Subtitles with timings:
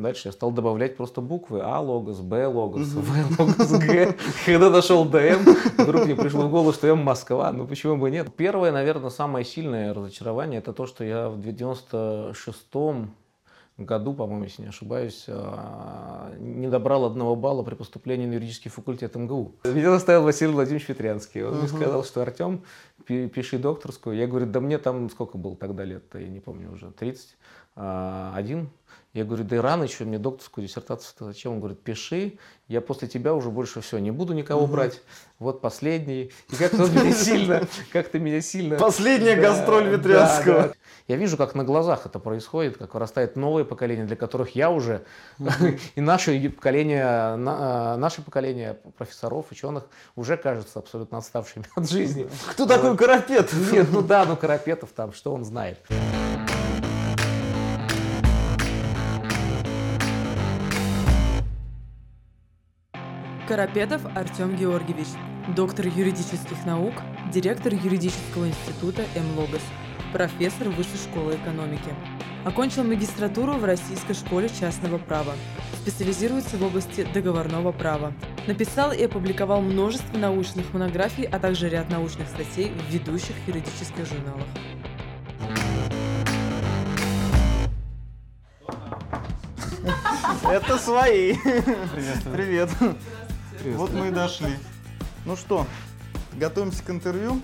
[0.00, 4.14] Дальше я стал добавлять просто буквы А логос, Б логос, В логос, Г.
[4.46, 5.44] Когда дошел до М,
[5.78, 8.34] вдруг мне пришло в голову, что М Москва, ну почему бы нет.
[8.34, 13.14] Первое, наверное, самое сильное разочарование, это то, что я в 96-м
[13.78, 19.14] году, по-моему, если не ошибаюсь, а, не добрал одного балла при поступлении на юридический факультет
[19.14, 19.54] МГУ.
[19.64, 21.44] Меня заставил Василий Владимирович Петрянский.
[21.44, 22.62] Он мне сказал, что Артем,
[23.06, 24.16] пиши докторскую.
[24.16, 27.36] Я говорю, да мне там сколько было тогда лет, я не помню уже, 30
[27.74, 28.68] один.
[29.12, 31.52] Я говорю, да и рано еще мне докторскую диссертацию -то зачем?
[31.52, 34.74] Он говорит, пиши, я после тебя уже больше все не буду никого угу.
[34.74, 35.02] брать.
[35.40, 36.30] Вот последний.
[36.50, 37.62] И как-то меня сильно,
[37.92, 38.76] как-то меня сильно...
[38.76, 40.62] Последняя да, гастроль Ветрянского.
[40.62, 40.74] Да, да.
[41.08, 45.02] Я вижу, как на глазах это происходит, как вырастает новое поколение, для которых я уже,
[45.96, 52.28] и наше поколение, а, наше поколение профессоров, ученых уже кажется абсолютно отставшими от жизни.
[52.50, 53.72] Кто такой Карапетов?
[53.72, 55.78] Нет, ну да, ну Карапетов там, что он знает.
[63.50, 65.08] Карапетов Артем Георгиевич,
[65.56, 66.94] доктор юридических наук,
[67.32, 69.62] директор юридического института МЛОГОС,
[70.12, 71.92] профессор Высшей школы экономики.
[72.44, 75.32] Окончил магистратуру в Российской школе частного права.
[75.82, 78.12] Специализируется в области договорного права.
[78.46, 84.46] Написал и опубликовал множество научных монографий, а также ряд научных статей в ведущих юридических журналах.
[90.44, 91.34] Это свои.
[91.34, 92.22] Привет.
[92.32, 92.70] Привет.
[93.64, 94.56] Вот мы и дошли.
[95.26, 95.66] Ну что,
[96.34, 97.40] готовимся к интервью.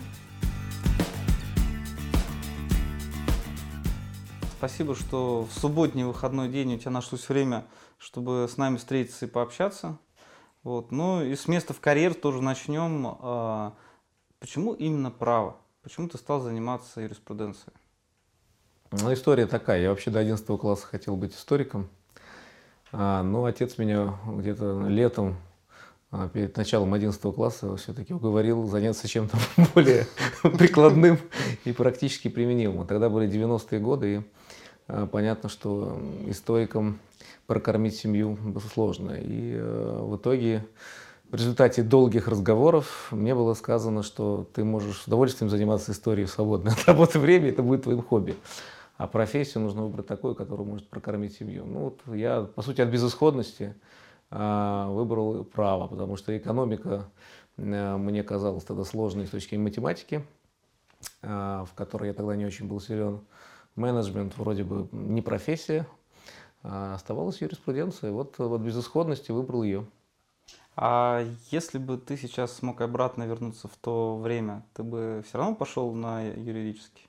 [4.57, 7.67] Спасибо, что в субботний выходной день у тебя нашлось время,
[7.99, 9.99] чтобы с нами встретиться и пообщаться.
[10.63, 10.91] Вот.
[10.91, 13.19] Ну и с места в карьер тоже начнем.
[13.21, 13.75] А,
[14.41, 15.57] почему именно право?
[15.83, 17.75] Почему ты стал заниматься юриспруденцией?
[18.91, 19.83] Ну, история такая.
[19.83, 21.91] Я вообще до 11 класса хотел быть историком.
[22.91, 25.37] А, но отец меня где-то летом
[26.33, 29.37] перед началом 11 класса все-таки уговорил заняться чем-то
[29.75, 30.07] более
[30.43, 31.19] прикладным
[31.65, 32.87] и практически применимым.
[32.87, 34.21] Тогда были 90-е годы, и
[34.89, 37.01] а, понятно, что историкам
[37.47, 39.13] прокормить семью было сложно.
[39.13, 40.67] И э, в итоге
[41.31, 46.31] в результате долгих разговоров мне было сказано, что ты можешь с удовольствием заниматься историей в
[46.31, 48.37] свободное от работы время, это будет твоим хобби.
[48.97, 51.65] А профессию нужно выбрать такую, которая может прокормить семью.
[51.67, 57.09] Ну вот я, по сути, от безысходности а, выбрал право, потому что экономика
[57.57, 60.27] э, мне казалась тогда сложной с точки зрения математики,
[61.23, 63.21] а, в которой я тогда не очень был силен.
[63.77, 65.87] Менеджмент вроде бы не профессия,
[66.63, 68.11] а оставалась юриспруденция.
[68.11, 69.87] Вот вот безысходности выбрал ее.
[70.75, 75.55] А если бы ты сейчас смог обратно вернуться в то время, ты бы все равно
[75.55, 77.07] пошел на юридический?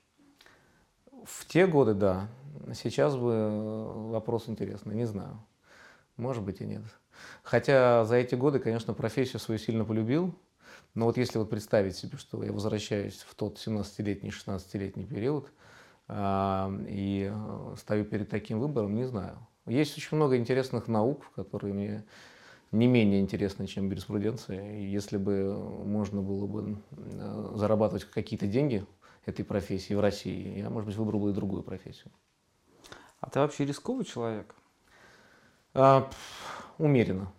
[1.24, 2.28] В те годы, да.
[2.74, 5.38] Сейчас бы э, вопрос интересный, не знаю.
[6.16, 6.82] Может быть и нет.
[7.42, 10.34] Хотя за эти годы, конечно, профессию свою сильно полюбил.
[10.94, 15.50] Но вот если вот представить себе, что я возвращаюсь в тот 17-летний, 16-летний период
[16.08, 17.32] э, и
[17.76, 19.38] стою перед таким выбором, не знаю.
[19.66, 22.04] Есть очень много интересных наук, которые мне
[22.72, 24.78] не менее интересны, чем юриспруденция.
[24.78, 26.78] И если бы можно было бы
[27.54, 28.84] зарабатывать какие-то деньги
[29.24, 32.10] этой профессии в России, я, может быть, выбрал бы и другую профессию.
[33.20, 34.54] А ты вообще рисковый человек?
[35.74, 36.08] А,
[36.78, 37.32] умеренно.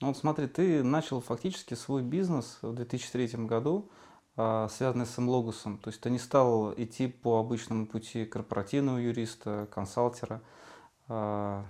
[0.00, 3.90] Ну, вот смотри, ты начал фактически свой бизнес в 2003 году,
[4.36, 5.78] а, связанный с Млогусом.
[5.78, 10.40] То есть ты не стал идти по обычному пути корпоративного юриста, консалтера.
[11.08, 11.64] А,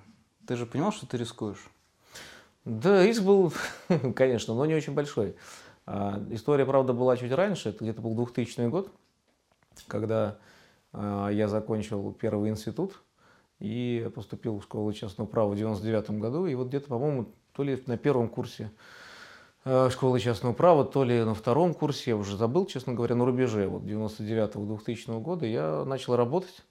[0.46, 1.70] ты же понимал, что ты рискуешь?
[2.66, 3.52] Да, риск был,
[4.14, 5.36] конечно, но не очень большой.
[5.86, 8.92] А, история, правда, была чуть раньше, это где-то был 2000 год,
[9.86, 10.38] когда
[10.92, 13.02] я закончил первый институт
[13.60, 16.46] и поступил в школу частного права в 99 году.
[16.46, 18.70] И вот где-то, по-моему, то ли на первом курсе
[19.64, 23.24] э, школы частного права, то ли на втором курсе, я уже забыл, честно говоря, на
[23.24, 26.64] рубеже вот 99-2000 года я начал работать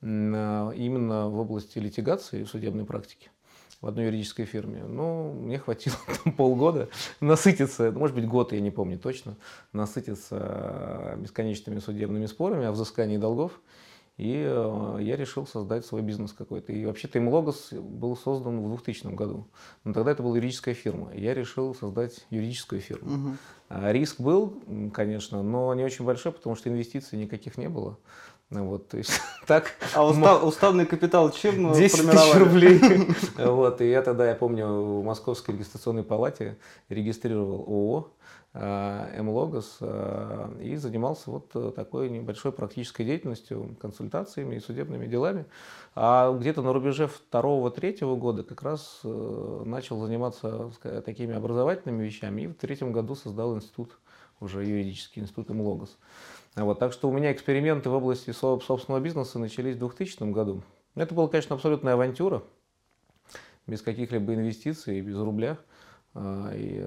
[0.00, 3.30] именно в области литигации и судебной практики
[3.82, 4.84] в одной юридической фирме.
[4.84, 6.88] Но мне хватило там полгода
[7.20, 9.36] насытиться, может быть год, я не помню точно,
[9.72, 13.60] насытиться бесконечными судебными спорами о взыскании долгов
[14.22, 16.72] и э, я решил создать свой бизнес какой-то.
[16.72, 19.48] И вообще-то Имлогос был создан в 2000 году.
[19.82, 21.12] Но тогда это была юридическая фирма.
[21.12, 23.14] Я решил создать юридическую фирму.
[23.14, 23.36] Угу.
[23.90, 24.62] Риск был,
[24.94, 27.98] конечно, но не очень большой, потому что инвестиций никаких не было.
[28.50, 29.10] Ну вот, то есть,
[29.48, 29.72] так.
[29.92, 32.80] А устав, уставный капитал чем 10 тысяч рублей.
[33.38, 36.58] вот, и я тогда, я помню, в Московской регистрационной палате
[36.88, 38.10] регистрировал ООО
[38.54, 39.78] МЛОГОС
[40.60, 45.46] и занимался вот такой небольшой практической деятельностью, консультациями и судебными делами.
[45.94, 50.70] А где-то на рубеже второго-третьего года как раз э, начал заниматься
[51.04, 52.42] такими образовательными вещами.
[52.42, 53.98] И в третьем году создал институт,
[54.40, 55.98] уже юридический институт МЛОГОС.
[56.56, 60.62] Вот, так что у меня эксперименты в области собственного бизнеса начались в 2000 году.
[60.94, 62.42] Это была, конечно, абсолютная авантюра,
[63.66, 65.58] без каких-либо инвестиций, без рубля.
[66.14, 66.86] А, и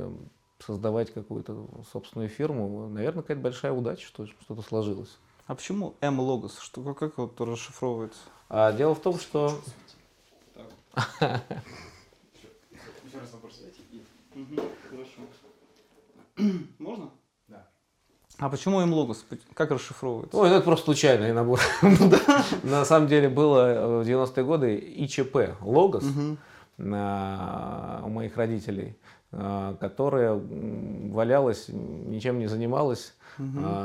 [0.59, 5.17] создавать какую-то собственную фирму, наверное, какая-то большая удача, что что-то сложилось.
[5.47, 6.59] А почему M-логос?
[6.59, 8.19] Что, как, как вот расшифровывается?
[8.49, 9.59] А, дело в том, что...
[16.79, 17.09] Можно?
[18.37, 19.25] А почему им логос?
[19.53, 20.35] Как расшифровывается?
[20.37, 21.59] Ой, ну, это просто случайный набор.
[22.63, 26.03] На самом деле было в 90-е годы ИЧП, логос
[26.77, 28.97] у моих родителей,
[29.79, 33.13] которая валялась, ничем не занималась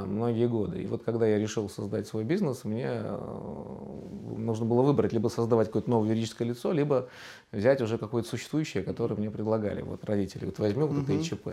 [0.07, 0.83] многие годы.
[0.83, 5.69] И вот когда я решил создать свой бизнес, мне а, нужно было выбрать либо создавать
[5.69, 7.09] какое-то новое юридическое лицо, либо
[7.53, 9.83] взять уже какое-то существующее, которое мне предлагали.
[9.83, 11.51] Вот родители, вот возьми вот это ИЧП.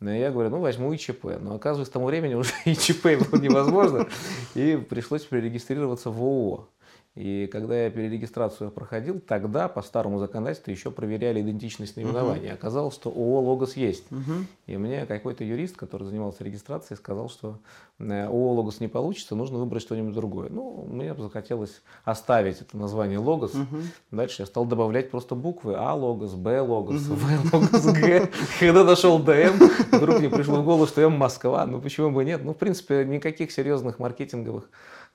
[0.00, 1.40] Но я говорю, ну возьму ИЧП.
[1.40, 4.06] Но оказывается, к тому времени уже ИЧП было невозможно,
[4.54, 6.68] и пришлось перерегистрироваться в ООО.
[7.14, 12.50] И когда я перерегистрацию проходил, тогда по старому законодательству еще проверяли идентичность наименования.
[12.50, 12.54] Uh-huh.
[12.54, 14.04] Оказалось, что ООО «Логос» есть.
[14.10, 14.44] Uh-huh.
[14.66, 17.60] И мне какой-то юрист, который занимался регистрацией, сказал, что
[18.00, 20.48] э, ООО «Логос» не получится, нужно выбрать что-нибудь другое.
[20.50, 23.54] Ну, мне захотелось оставить это название «Логос».
[23.54, 23.82] Uh-huh.
[24.10, 27.14] Дальше я стал добавлять просто буквы А «Логос», Б «Логос», uh-huh.
[27.14, 28.28] В «Логос», Г.
[28.58, 29.54] Когда дошел до М,
[29.92, 31.64] вдруг мне пришло в голову, что М Москва.
[31.64, 32.42] Ну, почему бы нет?
[32.42, 34.68] Ну, в принципе, никаких серьезных маркетинговых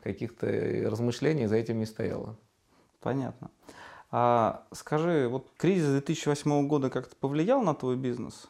[0.03, 0.47] каких-то
[0.89, 2.37] размышлений за этим не стояло.
[3.01, 3.49] Понятно.
[4.11, 8.49] А скажи, вот кризис 2008 года как-то повлиял на твой бизнес?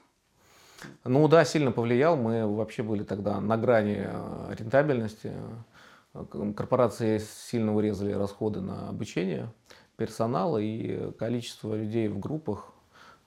[1.03, 2.15] Ну да, сильно повлиял.
[2.15, 5.33] Мы вообще были тогда на грани э, рентабельности.
[6.55, 9.51] Корпорации сильно урезали расходы на обучение
[9.97, 12.71] персонала, и количество людей в группах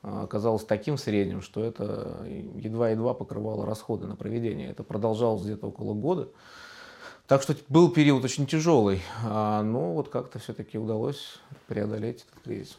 [0.02, 4.70] э, оказалось таким средним, что это едва-едва покрывало расходы на проведение.
[4.70, 6.30] Это продолжалось где-то около года.
[7.32, 12.76] Так что был период очень тяжелый, а, но вот как-то все-таки удалось преодолеть этот кризис.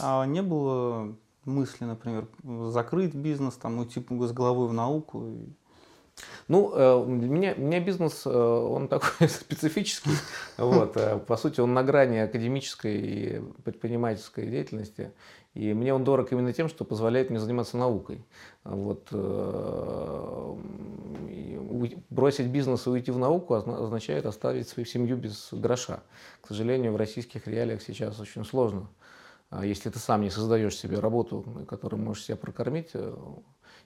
[0.00, 2.26] А не было мысли, например,
[2.72, 5.28] закрыть бизнес, там, уйти с головой в науку?
[6.48, 10.10] Ну, э, у меня, у меня бизнес, э, он такой специфический.
[10.58, 15.12] Вот, э, по сути, он на грани академической и предпринимательской деятельности.
[15.54, 18.24] И мне он дорог именно тем, что позволяет мне заниматься наукой.
[18.64, 19.08] Вот,
[22.08, 26.02] бросить бизнес и уйти в науку означает оставить свою семью без гроша.
[26.40, 28.88] К сожалению, в российских реалиях сейчас очень сложно.
[29.50, 32.92] А если ты сам не создаешь себе работу, которую можешь себя прокормить,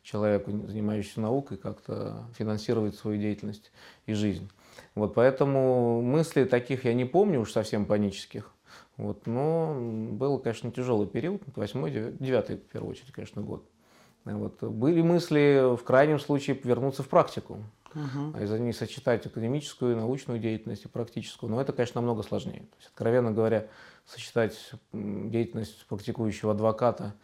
[0.07, 3.73] человеку, занимающемуся наукой, как-то финансировать свою деятельность
[4.07, 4.49] и жизнь.
[4.95, 8.53] Вот поэтому мыслей таких я не помню уж совсем панических.
[8.97, 9.77] Вот, но
[10.13, 13.69] был, конечно, тяжелый период, восьмой, девятый, в первую очередь, конечно, год.
[14.25, 14.63] Вот.
[14.63, 17.59] Были мысли в крайнем случае вернуться в практику,
[17.95, 18.39] угу.
[18.39, 21.51] из-за них сочетать академическую, научную деятельность и практическую.
[21.51, 22.61] Но это, конечно, намного сложнее.
[22.61, 23.69] То есть, откровенно говоря,
[24.07, 27.15] сочетать деятельность практикующего адвоката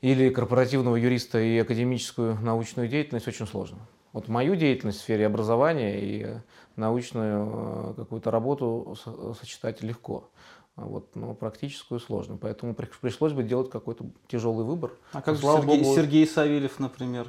[0.00, 3.78] или корпоративного юриста и академическую научную деятельность очень сложно.
[4.12, 6.40] Вот мою деятельность в сфере образования и
[6.76, 7.50] научную
[7.90, 8.96] э, какую-то работу
[9.38, 10.30] сочетать легко.
[10.76, 12.36] Вот, но практическую сложно.
[12.36, 14.92] Поэтому пришлось бы делать какой-то тяжелый выбор.
[15.12, 17.28] А как Слава Сергей, Богу, Сергей Савельев, например?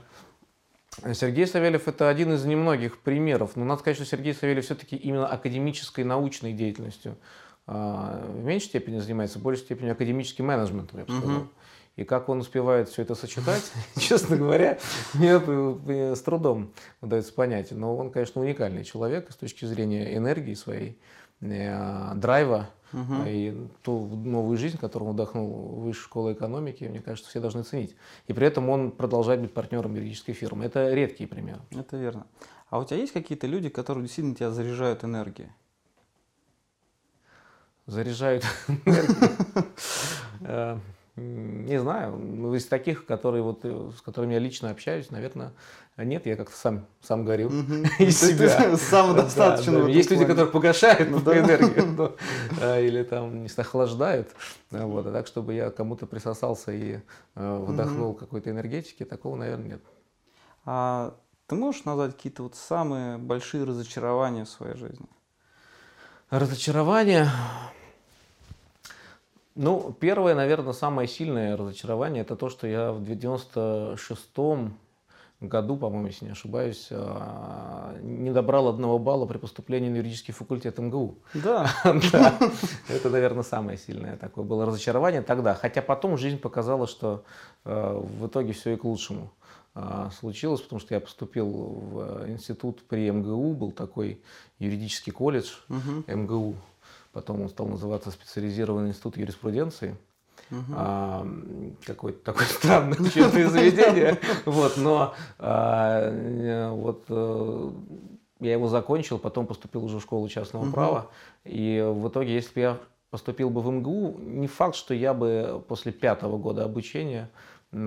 [1.14, 3.56] Сергей Савельев это один из немногих примеров.
[3.56, 7.18] Но надо сказать, что Сергей Савельев все-таки именно академической научной деятельностью
[7.68, 11.38] а, в меньшей степени занимается, в большей степени академическим менеджментом, я бы сказал.
[11.38, 11.48] Угу.
[11.98, 14.78] И как он успевает все это сочетать, честно говоря,
[15.14, 17.72] мне с трудом удается понять.
[17.72, 21.00] Но он, конечно, уникальный человек с точки зрения энергии своей,
[21.42, 23.16] э, драйва угу.
[23.26, 27.64] и ту новую жизнь, которую он вдохнул в высшей школе экономики, мне кажется, все должны
[27.64, 27.96] ценить.
[28.28, 30.66] И при этом он продолжает быть партнером юридической фирмы.
[30.66, 31.60] Это редкий пример.
[31.72, 32.28] Это верно.
[32.70, 35.50] А у тебя есть какие-то люди, которые действительно тебя заряжают энергией?
[37.88, 38.44] Заряжают
[38.86, 40.80] энергией?
[41.18, 42.16] Э, не знаю.
[42.18, 45.52] Ну, из таких, которые вот, э, с которыми я лично общаюсь, наверное,
[45.98, 47.50] нет, я как-то сам, сам горю
[48.00, 48.78] из себя.
[48.78, 49.88] Самодостаточно.
[49.88, 52.16] Есть люди, которые погашают ну эту энергию
[52.62, 54.30] а, или там не охлаждают.
[54.70, 55.08] Вот.
[55.08, 57.00] А так, чтобы я кому-то присосался и
[57.36, 59.82] э, вдохнул какой-то энергетики, такого, наверное, нет.
[60.66, 61.16] А
[61.48, 65.08] ты можешь назвать какие-то вот самые большие разочарования в своей жизни?
[66.30, 67.30] Разочарования?
[69.58, 74.78] Ну, первое, наверное, самое сильное разочарование, это то, что я в 96-м
[75.42, 80.78] году, по-моему, если не ошибаюсь, а, не добрал одного балла при поступлении на юридический факультет
[80.78, 81.18] МГУ.
[81.34, 81.72] Да.
[82.88, 85.56] Это, наверное, самое сильное такое было разочарование тогда.
[85.56, 87.24] Хотя потом жизнь показала, что
[87.66, 89.32] э, в итоге все и к лучшему
[89.74, 94.22] а, случилось, потому что я поступил в институт при МГУ, был такой
[94.60, 96.56] юридический колледж МГУ,
[97.18, 99.98] потом он стал называться специализированный институт юриспруденции.
[100.76, 101.28] А,
[101.84, 107.72] какое-то такое странное учебное заведение, вот, но а, вот э,
[108.40, 111.10] я его закончил, потом поступил уже в школу частного права,
[111.44, 112.78] и в итоге, если бы я
[113.10, 117.32] поступил бы в МГУ, не факт, что я бы после пятого года обучения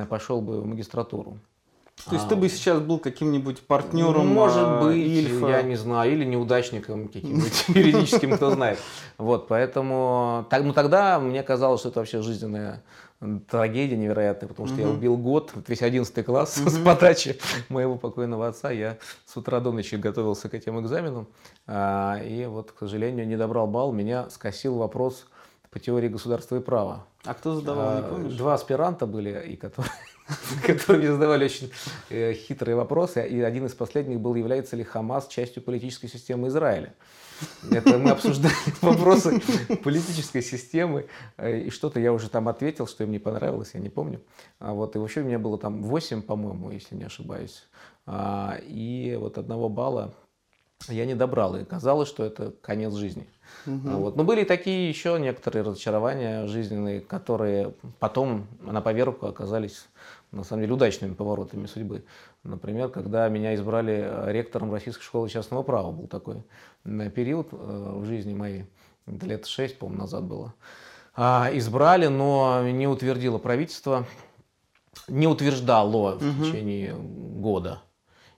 [0.09, 1.39] пошел бы в магистратуру.
[2.07, 5.49] То есть а, ты бы сейчас был каким-нибудь партнером Может а, быть, Ильфа.
[5.49, 8.79] я не знаю, или неудачником каким-нибудь юридическим, кто знает.
[9.19, 12.83] Вот, поэтому, так, ну тогда мне казалось, что это вообще жизненная
[13.51, 17.39] трагедия невероятная, потому что я убил год, весь одиннадцатый класс с подачи
[17.69, 18.71] моего покойного отца.
[18.71, 21.29] Я с утра до ночи готовился к этим экзаменам,
[21.67, 23.93] а, и вот, к сожалению, не добрал балл.
[23.93, 25.27] Меня скосил вопрос
[25.71, 27.05] по теории государства и права.
[27.25, 28.33] А кто задавал, не помнишь?
[28.35, 29.93] Два аспиранта были, и которые
[30.67, 31.71] которые мне задавали очень
[32.09, 33.27] э, хитрые вопросы.
[33.27, 36.95] И один из последних был, является ли Хамас частью политической системы Израиля.
[37.71, 39.41] Это мы обсуждали вопросы
[39.83, 41.07] политической системы,
[41.37, 44.21] э, и что-то я уже там ответил, что им не понравилось, я не помню.
[44.59, 47.69] А вот, и вообще у меня было там 8, по-моему, если не ошибаюсь.
[48.07, 50.15] А, и вот одного балла
[50.89, 53.29] я не добрал, и казалось, что это конец жизни.
[53.67, 53.89] Угу.
[53.91, 54.17] Вот.
[54.17, 59.87] Но были такие еще некоторые разочарования жизненные, которые потом на поверку оказались
[60.33, 62.05] на самом деле удачными поворотами судьбы.
[62.45, 66.45] Например, когда меня избрали э, ректором Российской школы частного права, был такой
[66.85, 68.67] э, период э, в жизни моей,
[69.07, 70.55] лет шесть, по-моему, назад было.
[71.15, 74.07] А, избрали, но не утвердило правительство,
[75.09, 77.83] не утверждало в течение года.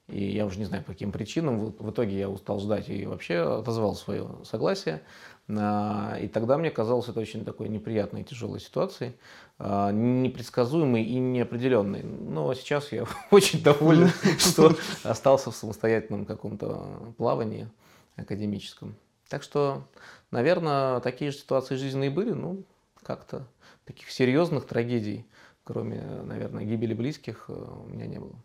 [0.08, 1.74] И я уже не знаю, по каким причинам.
[1.78, 5.02] В итоге я устал ждать и вообще отозвал свое согласие.
[5.48, 9.16] А, и тогда мне казалось это очень такой неприятной, тяжелой ситуацией,
[9.58, 12.02] а, непредсказуемой и неопределенной.
[12.02, 17.68] Но сейчас я очень доволен, что остался в самостоятельном каком-то плавании
[18.16, 18.94] академическом.
[19.28, 19.82] Так что,
[20.30, 22.64] наверное, такие же ситуации жизненные были, ну,
[23.02, 23.46] как-то
[23.84, 25.26] таких серьезных трагедий,
[25.64, 28.36] кроме, наверное, гибели близких, э, у меня не было.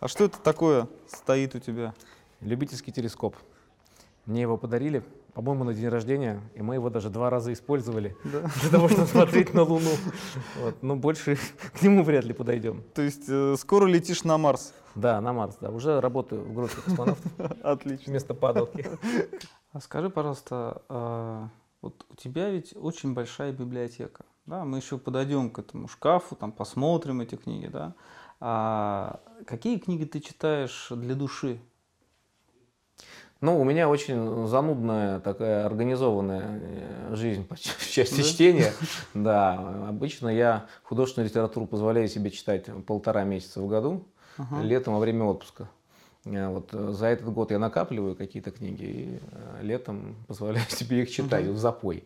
[0.00, 1.92] А что это такое стоит у тебя?
[2.40, 3.36] Любительский телескоп.
[4.26, 5.02] Мне его подарили,
[5.32, 8.40] по-моему, на день рождения, и мы его даже два раза использовали да?
[8.60, 9.90] для того, чтобы смотреть на Луну.
[10.60, 10.82] Вот.
[10.82, 11.38] Но больше
[11.78, 12.84] к нему вряд ли подойдем.
[12.94, 14.74] То есть э, скоро летишь на Марс?
[14.94, 15.70] Да, на Марс, да.
[15.70, 17.32] Уже работаю в группе космонавтов.
[17.62, 18.10] Отлично.
[18.10, 18.86] Вместо падалки.
[19.72, 21.48] А скажи, пожалуйста, а,
[21.82, 24.24] вот у тебя ведь очень большая библиотека.
[24.46, 27.94] Да, мы еще подойдем к этому шкафу, там посмотрим эти книги, да.
[28.40, 31.60] А какие книги ты читаешь для души?
[33.40, 38.22] Ну, у меня очень занудная такая организованная э, жизнь по части да?
[38.22, 38.72] чтения.
[39.14, 44.62] Да, обычно я художественную литературу позволяю себе читать полтора месяца в году, ага.
[44.62, 45.68] летом во время отпуска.
[46.24, 49.20] Э, вот э, за этот год я накапливаю какие-то книги и
[49.62, 51.54] летом позволяю себе их читать угу.
[51.54, 52.04] в запой.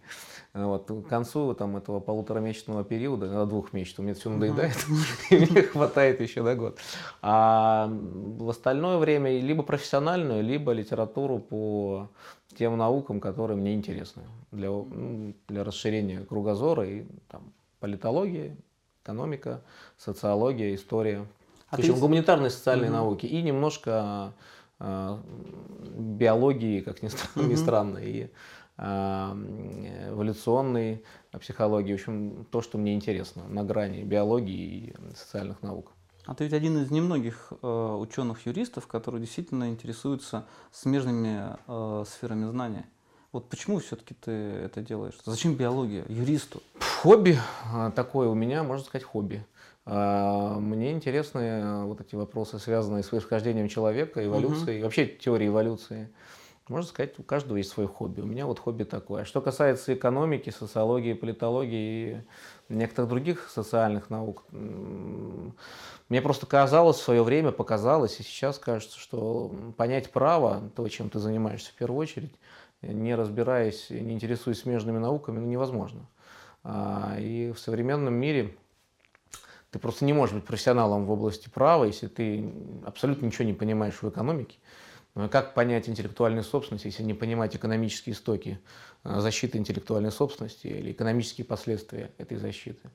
[0.54, 4.76] Вот, к концу там, этого полуторамесячного периода, двухмесячного, мне это все надоедает,
[5.30, 6.78] и мне хватает еще на год.
[7.23, 12.11] А в остальное время либо профессиональную, либо литературу по
[12.54, 18.54] тем наукам, которые мне интересны, для, ну, для расширения кругозора и там, политология,
[19.02, 19.62] экономика,
[19.97, 21.26] социология, история.
[21.71, 22.00] А Причем ты...
[22.00, 22.99] гуманитарные социальные угу.
[22.99, 24.35] науки и немножко
[24.80, 25.18] э,
[25.97, 27.47] биологии, как ни, угу.
[27.47, 28.28] ни странно, и
[28.79, 31.05] эволюционной
[31.41, 35.93] психологии, в общем, то, что мне интересно на грани биологии и социальных наук.
[36.25, 42.87] А ты ведь один из немногих э, ученых-юристов, которые действительно интересуются смежными э, сферами знания.
[43.33, 45.14] Вот почему все-таки ты это делаешь?
[45.25, 46.62] Зачем биология юристу?
[47.02, 47.38] Хобби
[47.73, 49.45] а, такое у меня, можно сказать, хобби.
[49.85, 54.85] А, мне интересны вот эти вопросы, связанные с происхождением человека, эволюцией, угу.
[54.85, 56.09] вообще теорией эволюции.
[56.69, 58.21] Можно сказать, у каждого есть свое хобби.
[58.21, 59.25] У меня вот хобби такое.
[59.25, 62.25] Что касается экономики, социологии, политологии
[62.69, 68.99] и некоторых других социальных наук, мне просто казалось в свое время, показалось, и сейчас кажется,
[68.99, 72.35] что понять право, то, чем ты занимаешься в первую очередь,
[72.81, 76.07] не разбираясь, не интересуясь смежными науками, ну, невозможно.
[76.62, 78.57] А, и в современном мире
[79.73, 82.52] ты просто не можешь быть профессионалом в области права, если ты
[82.85, 84.59] абсолютно ничего не понимаешь в экономике
[85.14, 88.59] как понять интеллектуальную собственность, если не понимать экономические истоки
[89.04, 92.90] э, защиты интеллектуальной собственности или экономические последствия этой защиты?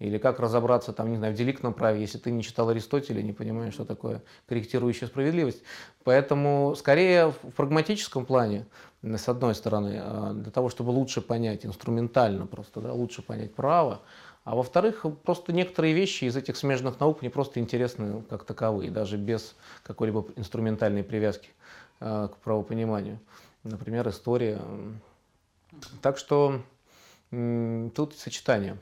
[0.00, 3.34] Или как разобраться там, не знаю, в деликтном праве, если ты не читал Аристотеля, не
[3.34, 5.62] понимаешь, что такое корректирующая справедливость.
[6.04, 8.66] Поэтому скорее в прагматическом плане,
[9.02, 14.00] с одной стороны, э, для того, чтобы лучше понять инструментально просто, да, лучше понять право,
[14.42, 19.16] а во-вторых, просто некоторые вещи из этих смежных наук мне просто интересны как таковые, даже
[19.16, 21.59] без какой-либо инструментальной привязки э,
[22.00, 23.20] к правопониманию.
[23.62, 24.60] Например, история.
[26.02, 26.62] Так что
[27.30, 28.76] тут сочетание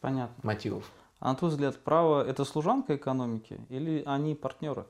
[0.00, 0.34] Понятно.
[0.42, 0.90] мотивов.
[1.20, 4.86] А на твой взгляд, право– это служанка экономики или они партнеры?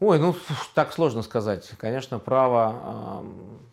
[0.00, 0.34] Ой, ну
[0.74, 1.70] так сложно сказать.
[1.78, 3.24] Конечно, право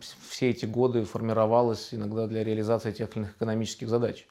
[0.02, 4.28] э, все эти годы формировалось иногда для реализации тех или иных экономических задач.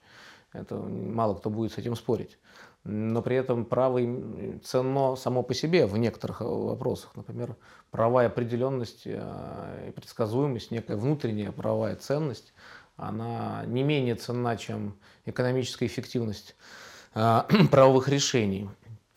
[0.53, 2.39] Это мало кто будет с этим спорить.
[2.85, 4.01] Но при этом право
[4.65, 7.13] ценно само по себе в некоторых э, вопросах.
[7.15, 7.55] Например,
[7.93, 12.53] правовая определенность э, и предсказуемость, некая внутренняя правовая ценность,
[12.97, 14.97] она не менее ценна, чем
[15.27, 16.57] экономическая эффективность
[17.15, 18.69] э, правовых решений.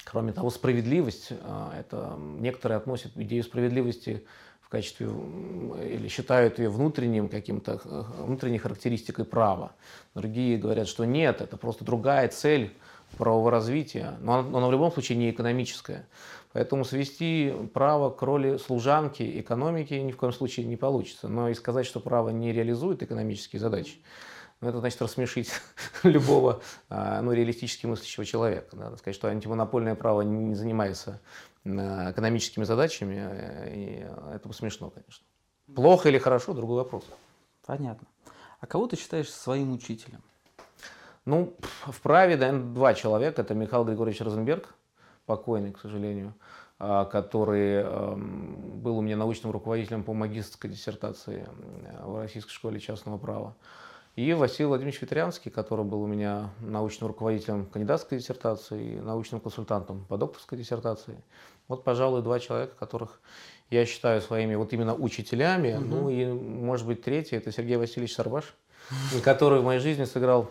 [0.04, 4.24] Кроме того, справедливость, это некоторые относят идею справедливости
[4.62, 7.82] в качестве или считают ее внутренним каким-то
[8.20, 9.72] внутренней характеристикой права.
[10.14, 12.72] Другие говорят, что нет, это просто другая цель
[13.18, 16.08] правового развития, но она, но она в любом случае не экономическая.
[16.54, 21.28] Поэтому свести право к роли служанки экономики ни в коем случае не получится.
[21.28, 23.98] Но и сказать, что право не реализует экономические задачи,
[24.62, 25.50] ну, это значит рассмешить
[26.04, 28.76] любого а, ну, реалистически мыслящего человека.
[28.76, 31.20] Надо сказать, что антимонопольное право не занимается
[31.66, 35.26] Э, экономическими задачами, э, и это смешно, конечно.
[35.74, 37.04] Плохо или хорошо, другой вопрос.
[37.66, 38.08] Понятно.
[38.60, 40.22] А кого ты считаешь своим учителем?
[41.26, 41.56] Ну,
[41.88, 43.42] в праве, наверное, два человека.
[43.42, 44.76] Это Михаил Григорьевич Розенберг,
[45.26, 46.34] покойный, к сожалению,
[46.78, 51.48] а, который эм, был у меня научным руководителем по магистрской диссертации
[52.04, 53.56] в Российской школе частного права.
[54.16, 60.06] И Василий Владимирович Ветрянский, который был у меня научным руководителем кандидатской диссертации и научным консультантом
[60.06, 61.22] по докторской диссертации.
[61.68, 63.20] Вот, пожалуй, два человека, которых
[63.70, 65.74] я считаю своими вот именно учителями.
[65.74, 65.84] Угу.
[65.84, 68.54] Ну и, может быть, третий– это Сергей Васильевич Сарбаш,
[69.24, 70.50] который в моей жизни сыграл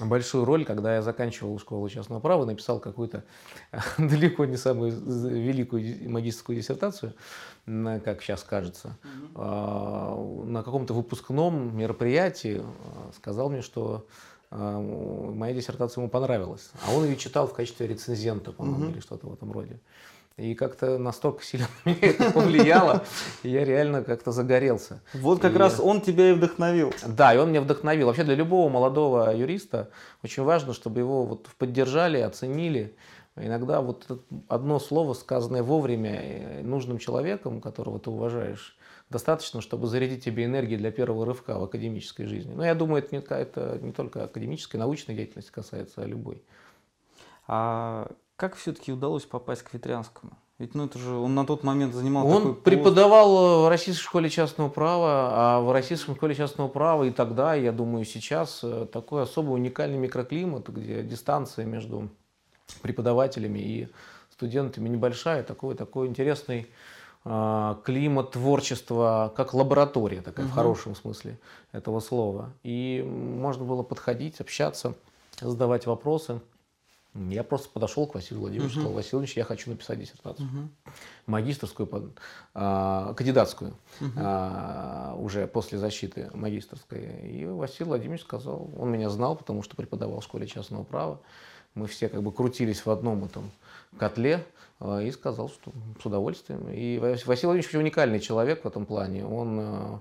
[0.00, 3.24] большую роль, когда я заканчивал школу частного права, написал какую-то
[3.98, 7.14] далеко не самую великую магистрскую диссертацию,
[7.66, 8.96] как сейчас кажется,
[9.34, 10.44] угу.
[10.44, 14.06] на каком-то выпускном мероприятии а, сказал мне, что
[14.50, 16.70] а, моя диссертация ему понравилась.
[16.86, 18.92] А он ее читал в качестве рецензента, по-моему, угу.
[18.92, 19.80] или что-то в этом роде.
[20.36, 23.04] И как-то настолько сильно меня это повлияло,
[23.44, 25.00] я реально как-то загорелся.
[25.12, 25.58] Вот как и...
[25.58, 26.92] раз он тебя и вдохновил.
[27.06, 28.08] Да, и он меня вдохновил.
[28.08, 29.90] Вообще для любого молодого юриста
[30.24, 32.96] очень важно, чтобы его вот поддержали, оценили.
[33.36, 38.76] Иногда вот одно слово, сказанное вовремя э, нужным человеком, которого ты уважаешь,
[39.10, 42.52] достаточно, чтобы зарядить тебе энергии для первого рывка в академической жизни.
[42.54, 46.42] Но я думаю, это не, это не только академической, научной деятельности касается, а любой.
[47.46, 50.32] А как все-таки удалось попасть к Ветрянскому?
[50.58, 54.30] Ведь ну, это же он на тот момент занимал Он такой преподавал в Российской школе
[54.30, 59.22] частного права, а в Российской школе частного права и тогда, я думаю, сейчас э, такой
[59.22, 62.08] особо уникальный микроклимат, где дистанция между
[62.82, 63.88] преподавателями и
[64.30, 66.68] студентами небольшая, такой, такой интересный
[67.24, 70.52] э, климат творчества, как лаборатория такая, угу.
[70.52, 71.36] в хорошем смысле
[71.72, 72.52] этого слова.
[72.62, 74.94] И можно было подходить, общаться,
[75.40, 76.40] задавать вопросы.
[77.14, 78.80] Я просто подошел к Василию Владимировичу, uh-huh.
[78.80, 80.48] сказал, Василий Владимирович, я хочу написать диссертацию.
[80.48, 80.92] Uh-huh.
[81.26, 82.12] Магистрскую,
[82.54, 83.74] а, кандидатскую,
[84.16, 87.20] а, уже после защиты магистрской.
[87.22, 91.20] И Василий Владимирович сказал, он меня знал, потому что преподавал в школе частного права.
[91.76, 93.52] Мы все как бы крутились в одном этом
[93.96, 94.44] котле
[94.80, 95.70] а, и сказал, что
[96.02, 96.68] с удовольствием.
[96.68, 99.24] И Василий Владимирович уникальный человек в этом плане.
[99.24, 100.00] Он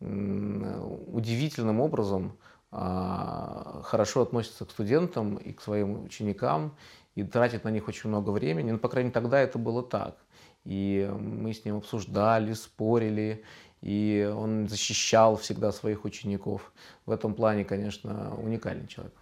[0.00, 2.32] удивительным образом
[2.70, 6.76] хорошо относится к студентам и к своим ученикам,
[7.14, 8.70] и тратит на них очень много времени.
[8.70, 10.16] Ну, по крайней мере, тогда это было так.
[10.64, 13.44] И мы с ним обсуждали, спорили,
[13.80, 16.72] и он защищал всегда своих учеников.
[17.06, 19.14] В этом плане, конечно, уникальный человек.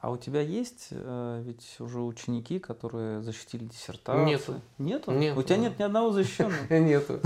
[0.00, 4.26] А у тебя есть э, ведь уже ученики, которые защитили диссертацию?
[4.26, 4.60] Нету.
[4.78, 5.10] Нету?
[5.10, 5.36] Нет.
[5.36, 6.56] У тебя нет ни одного защищенного?
[6.70, 7.20] Нету.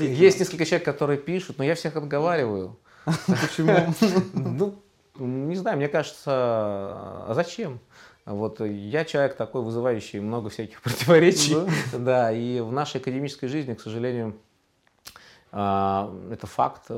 [0.00, 2.78] Есть несколько человек, которые пишут, но я всех отговариваю.
[3.26, 3.94] Почему?
[4.32, 4.82] Ну,
[5.18, 7.80] не знаю, мне кажется, а зачем?
[8.24, 11.54] Вот я человек такой, вызывающий много всяких противоречий.
[11.92, 14.34] Да, да и в нашей академической жизни, к сожалению,
[15.52, 16.90] а, это факт.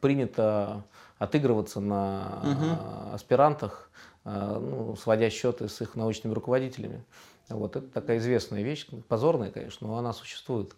[0.00, 0.84] Принято
[1.18, 3.14] отыгрываться на угу.
[3.14, 3.90] аспирантах,
[4.24, 7.02] а, ну, сводя счеты с их научными руководителями.
[7.48, 10.74] Вот это такая известная вещь, позорная, конечно, но она существует.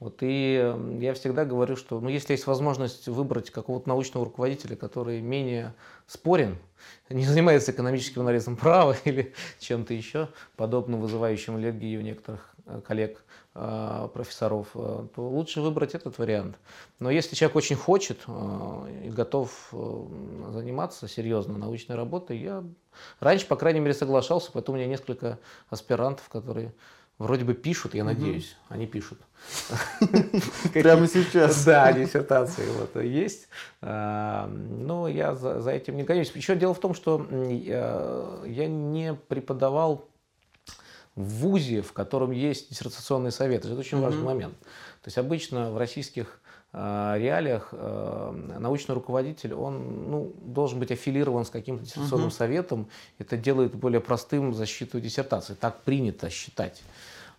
[0.00, 5.20] Вот, и я всегда говорю, что ну, если есть возможность выбрать какого-то научного руководителя, который
[5.20, 5.74] менее
[6.06, 6.56] спорен,
[7.10, 13.22] не занимается экономическим анализом права или чем-то еще, подобным вызывающим аллергию у некоторых э, коллег,
[13.54, 16.58] э, профессоров, э, то лучше выбрать этот вариант.
[16.98, 18.20] Но если человек очень хочет
[19.04, 19.70] и готов
[20.48, 22.64] заниматься серьезно научной работой, я
[23.20, 26.72] раньше, по крайней мере, соглашался, поэтому у меня несколько аспирантов, которые
[27.20, 28.74] Вроде бы пишут, я надеюсь, угу.
[28.74, 29.18] они пишут.
[30.72, 31.64] Прямо сейчас.
[31.66, 33.48] Да, диссертации вот есть.
[33.82, 36.32] А, но я за, этим не гонюсь.
[36.34, 40.08] Еще дело в том, что я не преподавал
[41.14, 43.66] в ВУЗе, в котором есть диссертационный совет.
[43.66, 44.58] Это очень важный момент.
[44.58, 46.40] То есть обычно в российских
[46.72, 52.88] а, реалиях а, научный руководитель, он ну, должен быть аффилирован с каким-то диссертационным uh советом.
[53.18, 55.52] Это делает более простым защиту диссертации.
[55.52, 56.82] Так принято считать.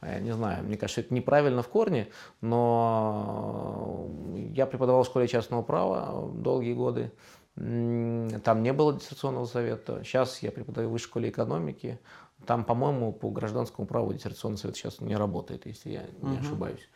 [0.02, 2.08] Я не знаю, мне кажется, это неправильно в корне,
[2.42, 4.10] но
[4.54, 7.12] я преподавал в школе частного права долгие годы.
[7.56, 10.04] Там не было диссертационного совета.
[10.04, 12.00] Сейчас я преподаю в высшей школе экономики.
[12.48, 16.42] Там, по-моему, по гражданскому праву диссертационный совет сейчас не работает, если я не угу.
[16.42, 16.90] ошибаюсь.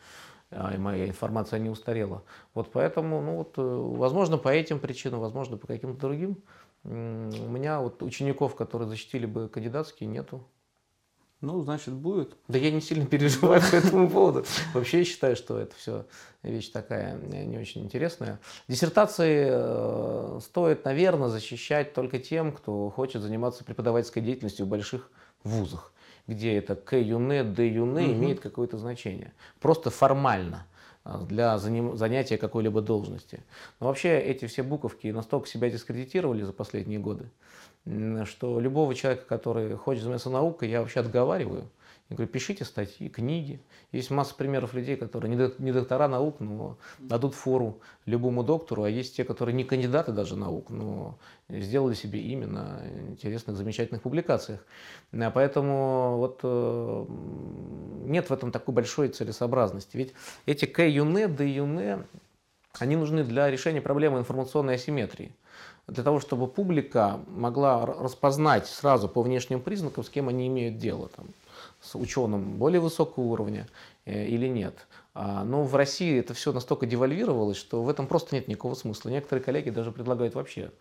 [0.50, 2.24] А, и моя информация не устарела.
[2.54, 6.42] Вот поэтому, ну вот, э, возможно, по этим причинам, возможно, по каким-то другим.
[6.84, 10.46] У меня вот учеников, которые защитили бы кандидатские, нету.
[11.42, 12.34] Ну, значит, будет.
[12.48, 14.44] Да я не сильно переживаю по этому поводу.
[14.72, 16.06] Вообще я считаю, что это все
[16.42, 18.40] вещь такая э, не очень интересная.
[18.68, 25.10] Диссертации э, стоит, наверное, защищать только тем, кто хочет заниматься преподавательской деятельностью в больших
[25.44, 25.92] вузах,
[26.26, 29.34] где это К юне, Д юне имеет какое-то значение.
[29.60, 30.66] Просто формально
[31.04, 33.42] э, для занятия какой-либо должности.
[33.78, 37.30] Но вообще эти все буковки настолько себя дискредитировали за последние годы,
[38.24, 41.70] что любого человека, который хочет заниматься наукой, я вообще отговариваю.
[42.08, 43.60] Я говорю, пишите статьи, книги.
[43.90, 49.16] Есть масса примеров людей, которые не доктора наук, но дадут фору любому доктору, а есть
[49.16, 51.18] те, которые не кандидаты даже наук, но
[51.48, 54.64] сделали себе имя на интересных, замечательных публикациях.
[55.10, 57.06] Поэтому вот э,
[58.04, 59.96] нет в этом такой большой целесообразности.
[59.96, 60.12] Ведь
[60.46, 62.04] эти К юне, Д юне,
[62.78, 65.34] они нужны для решения проблемы информационной асимметрии
[65.88, 71.08] для того, чтобы публика могла распознать сразу по внешним признакам, с кем они имеют дело,
[71.08, 71.26] там,
[71.80, 73.68] с ученым более высокого уровня
[74.04, 74.86] э, или нет.
[75.18, 79.08] А, но в России это все настолько девальвировалось, что в этом просто нет никакого смысла.
[79.08, 80.72] Некоторые коллеги даже предлагают вообще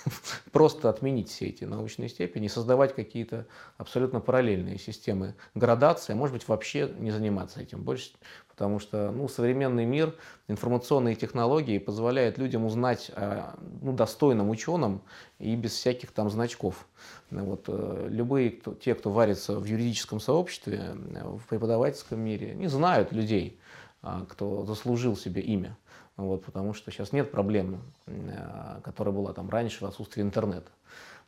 [0.52, 3.46] просто отменить все эти научные степени создавать какие-то
[3.78, 8.12] абсолютно параллельные системы градации, а может быть вообще не заниматься этим больше,
[8.60, 10.14] потому что ну, современный мир,
[10.46, 15.00] информационные технологии позволяют людям узнать о ну, достойном ученом
[15.38, 16.86] и без всяких там значков.
[17.30, 23.12] Вот, э, любые, кто, те, кто варится в юридическом сообществе, в преподавательском мире, не знают
[23.12, 23.58] людей,
[24.02, 25.74] а, кто заслужил себе имя.
[26.18, 30.70] Вот, потому что сейчас нет проблемы, э, которая была там раньше в отсутствии интернета.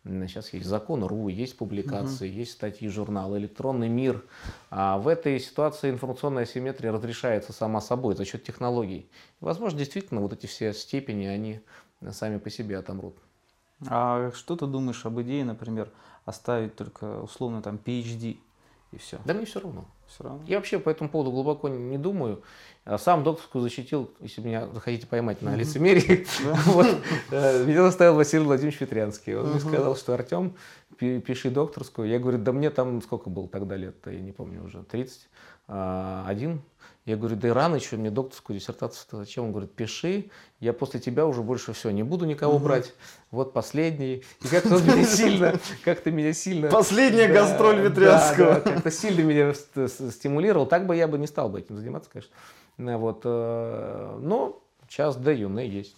[0.04, 2.38] Сейчас есть закон РУ, есть публикации, угу.
[2.38, 4.24] есть статьи журнала, электронный мир.
[4.70, 9.06] А в этой ситуации информационная асимметрия разрешается сама собой за счет технологий.
[9.40, 11.60] И, возможно, действительно, вот эти все степени, они
[12.10, 13.14] сами по себе отомрут.
[13.88, 15.88] А что ты думаешь об идее, например,
[16.24, 18.38] оставить только условно там PhD
[18.92, 19.18] и все?
[19.24, 19.86] Да мне все равно.
[20.06, 20.44] Все равно.
[20.46, 22.42] Я вообще по этому поводу глубоко не думаю.
[22.84, 26.26] А сам докторскую защитил, если меня захотите поймать на лицемерии.
[27.30, 29.34] Э, меня заставил Василий Владимирович Ветрянский.
[29.36, 30.54] Он мне сказал, что Артем,
[30.98, 32.08] пиши докторскую.
[32.08, 36.60] Я говорю, да мне там сколько было тогда лет, я не помню уже, 31.
[37.04, 39.44] Я говорю, да и рано еще мне докторскую диссертацию зачем?
[39.44, 42.64] Он говорит, пиши, я после тебя уже больше все не буду никого угу.
[42.64, 42.94] брать.
[43.32, 44.22] Вот последний.
[44.42, 46.68] И как-то он меня сильно, как-то меня сильно...
[46.68, 48.54] Последняя да, гастроль Ветрянского.
[48.54, 49.52] Да, да, как-то сильно меня
[50.12, 50.66] стимулировал.
[50.66, 52.98] Так бы я бы не стал бы этим заниматься, конечно.
[52.98, 55.96] Вот, э, но сейчас да, юны есть.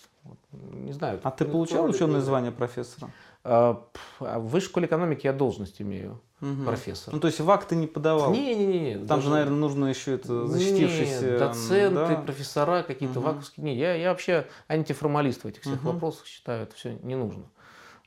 [0.52, 1.20] Не знаю.
[1.22, 3.10] А ты получал ученое звание профессора?
[3.46, 3.84] А,
[4.20, 6.64] а в высшей школе экономики я должность имею угу.
[6.64, 7.12] профессор.
[7.12, 8.32] Ну, то есть в акт ты не подавал?
[8.32, 8.96] Не-не-не.
[8.98, 9.22] Там даже...
[9.22, 11.30] же, наверное, нужно еще это защитившийся...
[11.32, 12.22] Нет, доценты, да?
[12.22, 13.28] профессора какие-то угу.
[13.28, 13.64] ваковские.
[13.64, 15.92] Не, я, я вообще антиформалист в этих всех угу.
[15.92, 17.44] вопросах считаю, это все не нужно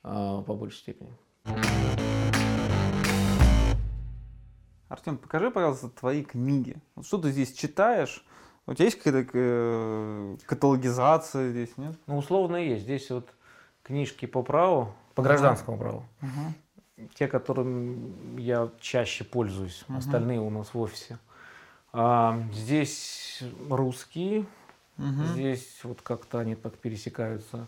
[0.04, 1.16] а, по большей степени.
[4.90, 6.78] Артем, покажи, пожалуйста, твои книги.
[6.96, 8.26] Вот что ты здесь читаешь?
[8.66, 11.96] У тебя есть какая-то э, каталогизация здесь, нет?
[12.08, 12.84] Ну, условно есть.
[12.84, 13.30] Здесь вот
[13.84, 16.06] книжки по праву, по гражданскому праву.
[16.22, 17.08] Угу.
[17.16, 19.98] Те, которым я чаще пользуюсь, угу.
[19.98, 21.18] остальные у нас в офисе.
[21.92, 24.46] А, здесь русские,
[24.98, 25.24] угу.
[25.34, 27.68] здесь вот как-то они так пересекаются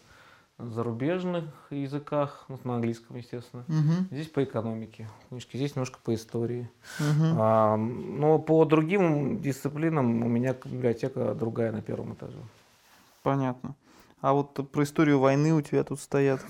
[0.59, 3.63] зарубежных языках, ну, на английском, естественно.
[3.67, 4.09] Мгм.
[4.11, 6.69] Здесь по экономике книжки, здесь немножко по истории.
[6.99, 7.35] Мгм.
[7.39, 12.37] А, но по другим дисциплинам у меня библиотека другая на первом этаже.
[13.23, 13.73] Понятно.
[14.21, 16.41] А вот про историю войны у тебя тут стоят.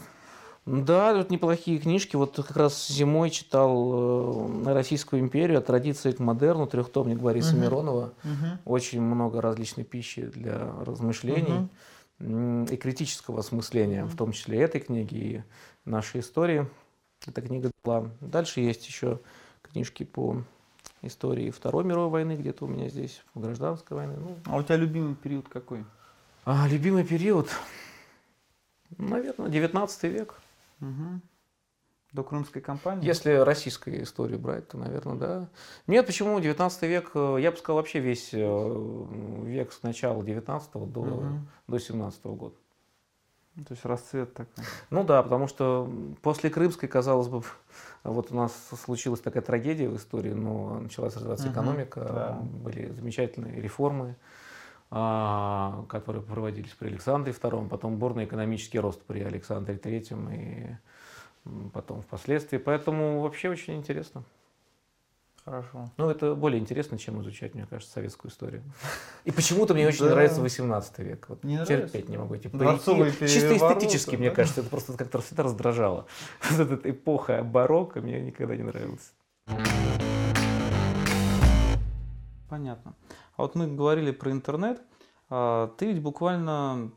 [0.65, 2.15] Да, тут неплохие книжки.
[2.15, 7.61] Вот как раз зимой читал э, Российскую империю от традиции к модерну, трехтомник Бориса Мгм.
[7.63, 8.13] Миронова.
[8.23, 8.59] Мгм.
[8.65, 11.67] Очень много различной пищи для размышлений
[12.19, 15.43] м, и критического осмысления, в том числе этой книги и
[15.89, 16.67] нашей истории.
[17.25, 18.09] Эта книга была.
[18.21, 19.19] Дальше есть еще
[19.61, 20.43] книжки по
[21.01, 24.15] истории Второй мировой войны, где-то у меня здесь, гражданской войны.
[24.19, 25.83] Ну, А у тебя любимый период какой?
[26.45, 27.47] а любимый период,
[28.97, 30.35] наверное, 19 век.
[30.79, 31.21] Мгм.
[32.11, 33.05] До Крымской кампании?
[33.05, 35.49] Если российскую историю брать, то, наверное, да.
[35.85, 39.05] Нет, почему 19 век, э, я бы сказал, вообще весь э,
[39.43, 41.47] век с начала 19 до, Мгм.
[41.67, 42.55] до 17 года.
[43.67, 44.63] То есть расцвет такой.
[44.89, 47.43] Ну да, потому что после Крымской, казалось бы,
[48.03, 52.31] вот у нас случилась такая трагедия в истории, но началась развиваться Мгм, экономика, да.
[52.41, 54.15] были замечательные реформы,
[54.89, 60.77] которые проводились при Александре II, потом бурный экономический рост при Александре III и
[61.73, 62.57] потом впоследствии.
[62.57, 64.23] Поэтому вообще очень интересно.
[65.45, 65.89] Хорошо.
[65.97, 68.61] Ну, это более интересно, чем изучать, мне кажется, советскую историю.
[69.25, 70.11] И почему-то мне очень Да.
[70.11, 71.25] нравится 18 век.
[71.29, 72.11] Вот Не терпеть нравится?
[72.11, 73.27] не могу эти парики.
[73.27, 74.35] Чисто эстетически, мне да?
[74.35, 76.05] кажется, это просто как-то всегда раздражало.
[76.51, 79.13] Вот эта эпоха барокко мне никогда не нравилась.
[82.49, 82.93] Понятно.
[83.39, 84.81] А вот мы говорили про интернет.
[85.29, 86.91] А, Ты ведь буквально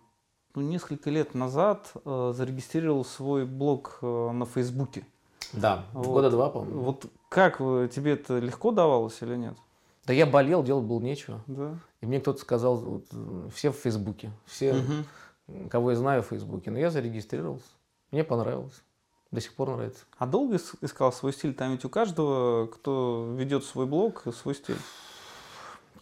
[0.57, 5.07] ну, несколько лет назад э, зарегистрировал свой блог э, на Фейсбуке.
[5.53, 6.07] Да, Вот.
[6.09, 6.81] года два, по-моему.
[6.83, 9.55] Вот как э, тебе это легко давалось или нет?
[10.05, 11.43] Да я болел, делать было нечего.
[11.47, 11.77] Да.
[12.01, 13.05] И мне кто-то сказал, вот,
[13.55, 15.69] все в Фейсбуке, все, Мгм.
[15.71, 16.73] кого я знаю в Фейсбуке.
[16.73, 17.67] Но я зарегистрировался.
[18.11, 18.83] Мне понравилось.
[19.31, 20.07] До сих пор нравится.
[20.19, 21.55] А долго ис- искал свой стиль?
[21.55, 24.77] Там ведь у каждого, кто ведет свой блог, свой стиль.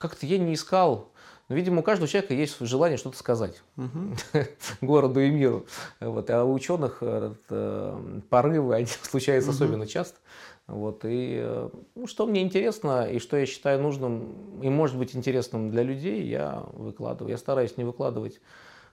[0.01, 1.13] Как-то я не искал.
[1.51, 3.63] Но, видимо, у каждого человека есть желание что-то сказать.
[3.77, 4.17] Мгм.
[4.81, 5.67] городу и миру.
[6.01, 6.31] Вот.
[6.31, 9.57] А у ученых э, э, порывы они случаются Мгм.
[9.57, 10.19] особенно часто.
[10.67, 11.05] Вот.
[11.05, 15.71] И э, ну, что мне интересно, и что я считаю нужным, и может быть интересным
[15.71, 17.33] для людей, я выкладываю.
[17.33, 18.41] Я стараюсь не выкладывать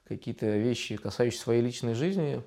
[0.06, 2.44] какие-то вещи, касающиеся своей личной жизни,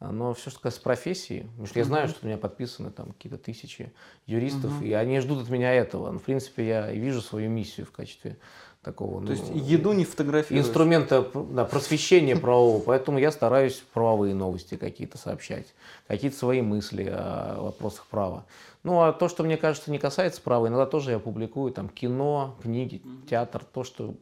[0.00, 3.12] а, но все, что касается профессии, потому что я знаю, что у меня подписаны там
[3.12, 3.92] какие-то тысячи
[4.26, 4.84] юристов, Мгм.
[4.84, 6.10] и они ждут от меня этого.
[6.10, 8.38] Ну, в принципе, я и вижу свою миссию в качестве
[8.82, 9.24] такого.
[9.26, 10.66] То есть ну, еду не фотографируешь?
[10.66, 15.66] инструмента да, просвещения правового, поэтому я стараюсь правовые новости какие-то сообщать,
[16.06, 18.46] какие-то свои мысли о вопросах права.
[18.82, 22.56] Ну, а то, что мне кажется не касается права, иногда тоже я публикую, там, кино,
[22.62, 24.14] книги, театр, то, что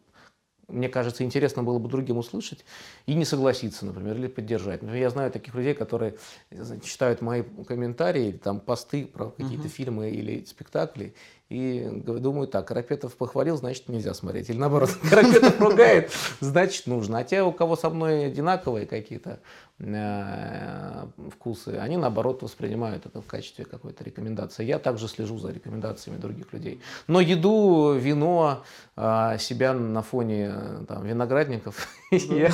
[0.69, 2.65] мне кажется, интересно было бы другим услышать
[3.07, 4.83] и не согласиться, например, или поддержать.
[4.83, 6.17] Например, я знаю таких людей, которые
[6.51, 9.69] э, читают мои комментарии, там, посты про какие-то Мгм.
[9.69, 11.15] фильмы или спектакли,
[11.49, 14.51] и думают так, Карапетов похвалил, значит, нельзя смотреть.
[14.51, 17.19] Или наоборот, Карапетов ругает, значит, нужно.
[17.19, 19.41] А те, у кого со мной одинаковые какие-то
[19.79, 24.65] э, вкусы, они, наоборот, воспринимают это в качестве какой-то рекомендации.
[24.65, 26.83] Я также слежу за рекомендациями других людей.
[27.07, 28.63] Но еду, вино,
[28.95, 32.51] а, себя на фоне э, там, виноградников я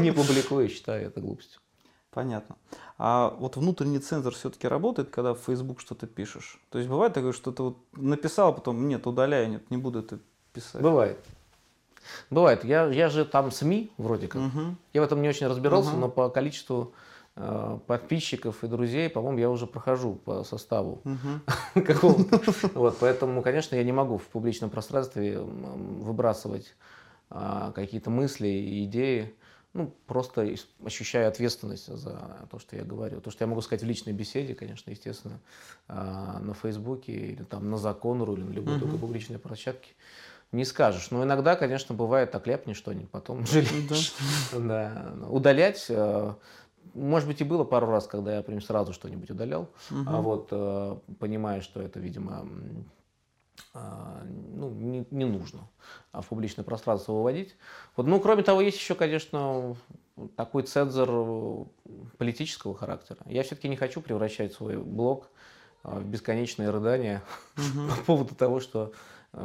[0.00, 1.61] не публикую, считаю это глупостью.
[2.12, 2.56] Понятно.
[2.98, 6.60] А вот внутренний цензор все-таки работает, когда в Facebook что-то пишешь?
[6.70, 10.00] То есть бывает такое, что ты вот написал, а потом нет, удаляю, нет, не буду
[10.00, 10.18] это
[10.52, 10.82] писать.
[10.82, 11.18] Бывает.
[12.28, 12.64] Бывает.
[12.64, 14.42] Я, я же там СМИ вроде как.
[14.42, 14.76] Мгм.
[14.92, 16.00] Я в этом не очень разбирался, Ага.
[16.00, 16.92] но по количеству
[17.36, 21.40] э, подписчиков и друзей, по-моему, я уже прохожу по составу Мгм.
[21.86, 22.40] какого-то.
[22.74, 26.74] Вот, поэтому, конечно, я не могу в публичном пространстве выбрасывать
[27.30, 29.34] а, какие-то мысли и идеи.
[29.74, 30.46] Ну, просто
[30.84, 33.20] ощущаю ответственность за то, что я говорю.
[33.22, 35.40] То, что я могу сказать в личной беседе, конечно, естественно,
[35.88, 38.80] а, на Фейсбуке или там на Законру или на любой Мгм.
[38.80, 39.92] другой публичной площадке,
[40.52, 41.10] не скажешь.
[41.10, 44.12] Но иногда, конечно, бывает так ляпнешь что-нибудь, потом жалеешь.
[44.52, 45.14] Да.
[45.30, 46.34] Удалять, э,
[46.92, 49.70] может быть, и было пару раз, когда я прям сразу что-нибудь удалял.
[49.90, 50.22] А Мгм.
[50.22, 52.46] вот э, понимая, что это, видимо, а,
[53.74, 55.68] ну, не, не нужно
[56.12, 57.56] а в публичное пространство выводить.
[57.96, 59.76] Вот, ну, кроме того, есть еще, конечно,
[60.36, 61.64] такой цензор э,
[62.18, 63.18] политического характера.
[63.26, 65.30] Я все-таки не хочу превращать свой блог
[65.84, 67.22] э, в бесконечные рыдания
[67.56, 67.88] Мгм.
[67.96, 68.92] по поводу того, что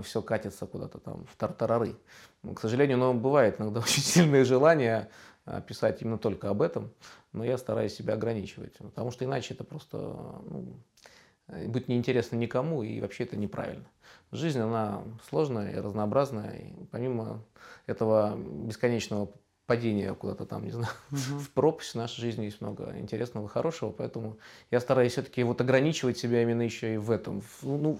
[0.03, 1.95] все катится куда-то там в тартарары.
[2.43, 5.09] Ну, К сожалению, но бывает иногда очень сильное желание
[5.45, 6.91] э, писать именно только об этом,
[7.31, 11.07] но я стараюсь себя ограничивать, потому что иначе это просто ну, э,
[11.47, 13.85] будет неинтересно никому, и вообще это неправильно.
[14.31, 17.43] Жизнь, она сложная и разнообразная, и помимо
[17.85, 19.31] этого бесконечного
[19.65, 21.91] падения куда-то там, не знаю, в пропасть.
[21.91, 24.37] В нашей жизни есть много интересного, хорошего, поэтому
[24.71, 27.99] я стараюсь все-таки вот ограничивать себя именно еще и в этом, в, ну,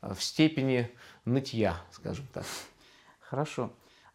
[0.00, 0.88] в, в степени
[1.24, 2.44] нытья, скажем так.
[3.20, 3.70] Хорошо.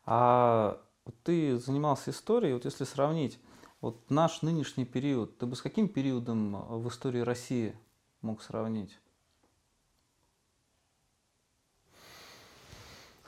[0.05, 0.81] А
[1.23, 3.39] ты занимался историей, вот если сравнить
[3.81, 7.75] вот наш нынешний период, ты бы с каким периодом в истории России
[8.25, 8.97] мог сравнить?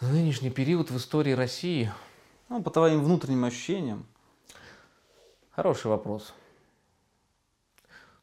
[0.01, 1.91] Нынешний период в истории России.
[2.49, 4.05] Ну, по твоим внутренним ощущениям.
[5.51, 6.33] Хороший вопрос.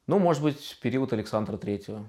[0.07, 2.05] Ну, может быть, период Александра Третьего.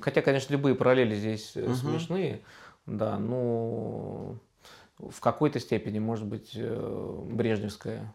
[0.00, 1.74] Хотя, конечно, любые параллели здесь угу.
[1.74, 2.42] смешные.
[2.86, 4.38] Да, ну,
[4.98, 8.14] в какой-то степени, может быть, э, брежневская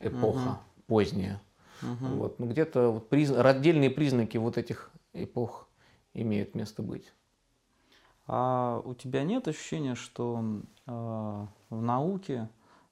[0.00, 0.58] эпоха, угу.
[0.86, 1.40] поздняя.
[1.82, 2.06] Угу.
[2.16, 3.30] Вот, ну, где-то вот приз...
[3.30, 5.68] отдельные признаки вот этих эпох
[6.14, 7.12] имеют место быть.
[8.26, 10.44] А у тебя нет ощущения, что
[10.86, 12.48] э, в науке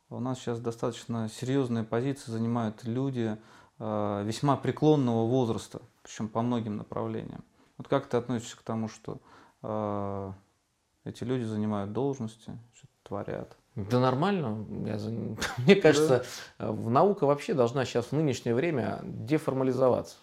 [0.08, 3.36] у нас сейчас достаточно серьезные позиции занимают люди
[3.78, 7.44] э, весьма преклонного возраста, причем по многим направлениям?
[7.76, 9.18] Вот как ты относишься к тому, что
[9.62, 10.32] э,
[11.04, 13.56] эти люди занимают должности, что-то творят?
[13.76, 14.66] Да нормально.
[14.86, 14.98] Я,
[15.58, 16.24] мне кажется,
[16.58, 16.72] да.
[16.72, 20.16] наука вообще должна сейчас в нынешнее время деформализоваться.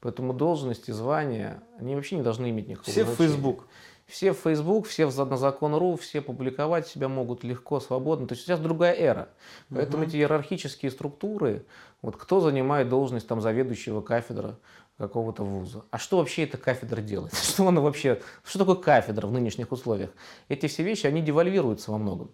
[0.00, 3.16] Поэтому должности, звания, они вообще не должны иметь никакого Все значения.
[3.16, 3.66] в Facebook.
[4.06, 8.26] Все в Facebook, все в на закон.ру, все публиковать себя могут легко, свободно.
[8.26, 9.28] То есть сейчас другая эра.
[9.68, 10.08] Поэтому угу.
[10.08, 11.66] эти иерархические структуры,
[12.00, 14.56] вот кто занимает должность там заведующего кафедры
[14.98, 15.84] какого-то вуза.
[15.90, 17.34] А что вообще эта кафедра делает?
[17.42, 20.10] Что она вообще, что такое кафедра в нынешних условиях?
[20.48, 22.30] Эти все вещи, они девальвируются во многом.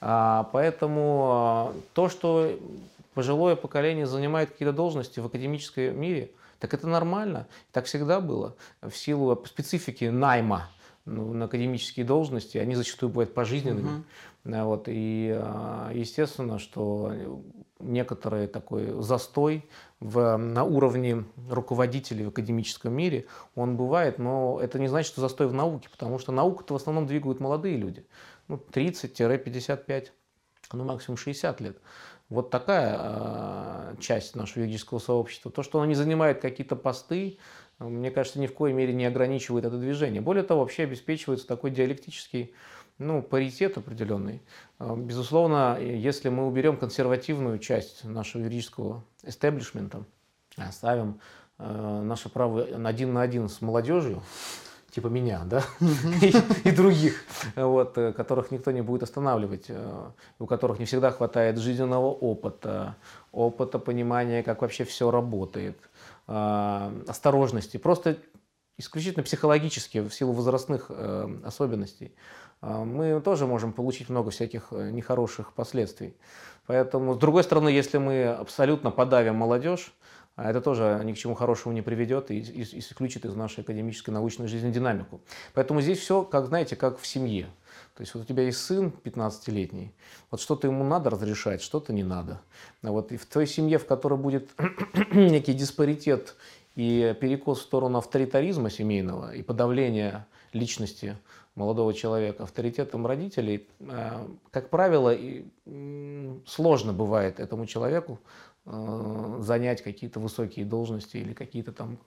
[0.00, 2.50] А, поэтому а, то, что
[3.14, 7.46] пожилое поколение занимает какие-то должности в академическом мире, так это нормально.
[7.72, 8.54] Так всегда было.
[8.82, 10.68] В силу специфики найма
[11.04, 13.98] ну, на академические должности, они зачастую бывают пожизненными.
[14.44, 14.64] Угу.
[14.64, 17.12] Вот, и а, естественно, что
[17.78, 19.64] некоторый такой застой
[20.00, 25.46] в, на уровне руководителей в академическом мире, он бывает, но это не значит, что застой
[25.46, 28.04] в науке, потому что науку-то в основном двигают молодые люди.
[28.48, 30.08] Ну, 30-55,
[30.72, 31.78] ну, максимум 60 лет.
[32.28, 35.50] Вот такая э, часть нашего юридического сообщества.
[35.50, 37.38] То, что она не занимает какие-то посты,
[37.78, 40.20] мне кажется, ни в коей мере не ограничивает это движение.
[40.20, 42.54] Более того, вообще обеспечивается такой диалектический
[42.98, 44.42] ну, паритет определенный.
[44.78, 50.04] А, безусловно, если мы уберем консервативную часть нашего юридического эстеблишмента,
[50.56, 51.20] оставим
[51.58, 54.22] э, наше право один на один с молодежью,
[54.96, 55.62] типа меня, да,
[56.64, 57.22] и, других,
[57.54, 62.96] вот, э, которых никто не будет останавливать, э, у которых не всегда хватает жизненного опыта,
[63.30, 65.76] опыта понимания, как вообще все работает,
[66.28, 68.16] э, осторожности, просто
[68.78, 70.90] исключительно психологически, в силу возрастных
[71.44, 72.14] особенностей,
[72.62, 76.14] мы тоже можем получить много всяких нехороших последствий.
[76.66, 79.92] Поэтому, с другой стороны, если мы абсолютно подавим молодежь,
[80.36, 84.10] а это тоже ни к чему хорошему не приведет и, и, исключит из нашей академической
[84.10, 85.20] научной жизни динамику.
[85.54, 87.46] Поэтому здесь все, как знаете, как в семье.
[87.96, 89.92] То есть вот у тебя есть сын 15-летний,
[90.30, 92.40] вот что-то ему надо разрешать, что-то не надо.
[92.82, 94.50] Вот, и в твоей семье, в которой будет
[95.12, 96.36] некий диспаритет
[96.74, 101.16] и перекос в сторону авторитаризма семейного и подавления личности
[101.54, 105.16] молодого человека авторитетом родителей, э, как правило,
[106.46, 108.20] сложно бывает этому человеку
[108.66, 111.98] занять какие-то высокие должности или какие-то там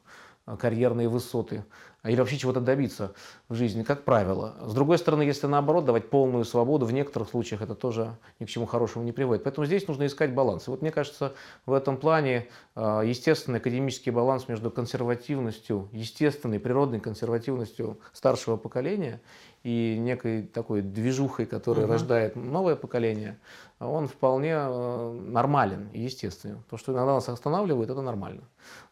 [0.46, 1.64] э, карьерные высоты,
[2.04, 3.14] или вообще чего-то добиться
[3.48, 4.56] в жизни, как правило.
[4.66, 8.50] С другой стороны, если наоборот давать полную свободу, в некоторых случаях это тоже ни к
[8.50, 9.44] чему хорошему не приводит.
[9.44, 10.68] Поэтому здесь нужно искать баланс.
[10.68, 11.34] И вот мне кажется,
[11.66, 19.22] в этом плане э, естественный академический баланс между консервативностью, естественной, природной консервативностью старшего поколения
[19.64, 21.94] и некой такой движухой, которая угу.
[21.94, 23.40] рождает новое поколение,
[23.80, 26.64] он вполне э, нормален и естественен.
[26.70, 28.44] То, что иногда нас останавливает, это нормально.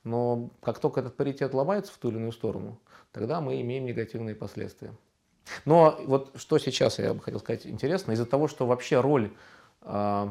[0.03, 2.79] Но как только этот паритет ломается в ту или иную сторону,
[3.11, 4.91] тогда мы имеем негативные последствия.
[5.63, 9.31] Но вот что сейчас, я бы хотел сказать, интересно, из-за того, что вообще роль
[9.83, 10.29] э,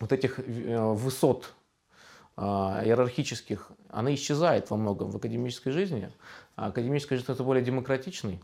[0.00, 1.52] вот этих э, высот
[2.36, 6.10] э, иерархических, она исчезает во многом в академической жизни.
[6.56, 8.40] А академическая жизнь это более демократичный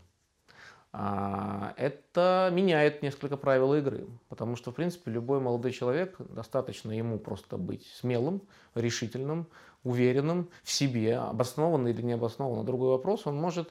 [0.91, 7.57] это меняет несколько правил игры, потому что, в принципе, любой молодой человек, достаточно ему просто
[7.57, 8.41] быть смелым,
[8.73, 9.47] решительным,
[9.83, 12.63] уверенным в себе, обоснованно или не обоснованно.
[12.63, 13.69] Другой вопрос, он может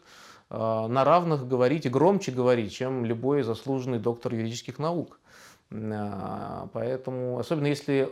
[0.51, 5.21] а, на равных говорить и громче говорить, чем любой заслуженный доктор юридических наук.
[5.71, 8.11] А, поэтому, особенно если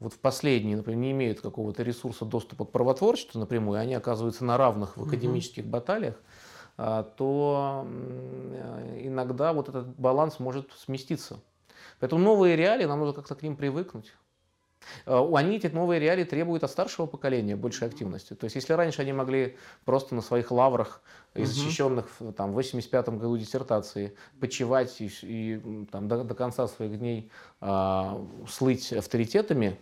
[0.00, 4.56] вот в последние, например, не имеют какого-то ресурса доступа к правотворчеству напрямую, они оказываются на
[4.56, 6.43] равных в академических баталиях, а,
[6.76, 7.86] то
[8.98, 11.40] иногда вот этот баланс может сместиться.
[12.00, 14.14] Поэтому новые реалии, нам нужно как-то к ним привыкнуть.
[15.06, 18.34] Э, они, эти новые реалии, требуют от старшего поколения большей активности.
[18.34, 21.00] То есть, если раньше они могли просто на своих лаврах
[21.34, 22.06] и защищенных
[22.36, 27.30] там, в 85 году диссертации почивать и, и там, до, до конца своих дней
[27.60, 29.78] а, слыть авторитетами,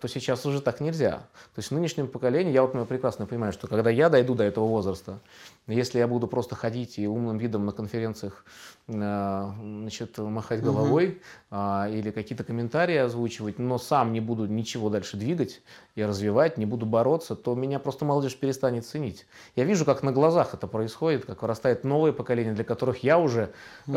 [0.00, 1.18] то сейчас уже так нельзя.
[1.54, 4.66] То есть в нынешнем поколении, я вот прекрасно понимаю, что когда я дойду до этого
[4.66, 5.18] возраста,
[5.66, 8.44] если я буду просто ходить и умным видом на конференциях
[8.88, 11.16] значит, махать головой угу.
[11.50, 15.62] а, или какие-то комментарии озвучивать, но сам не буду ничего дальше двигать
[15.94, 19.26] и развивать, не буду бороться, то меня просто молодежь перестанет ценить.
[19.56, 23.52] Я вижу, как на глазах это происходит, как вырастает новое поколение, для которых я уже,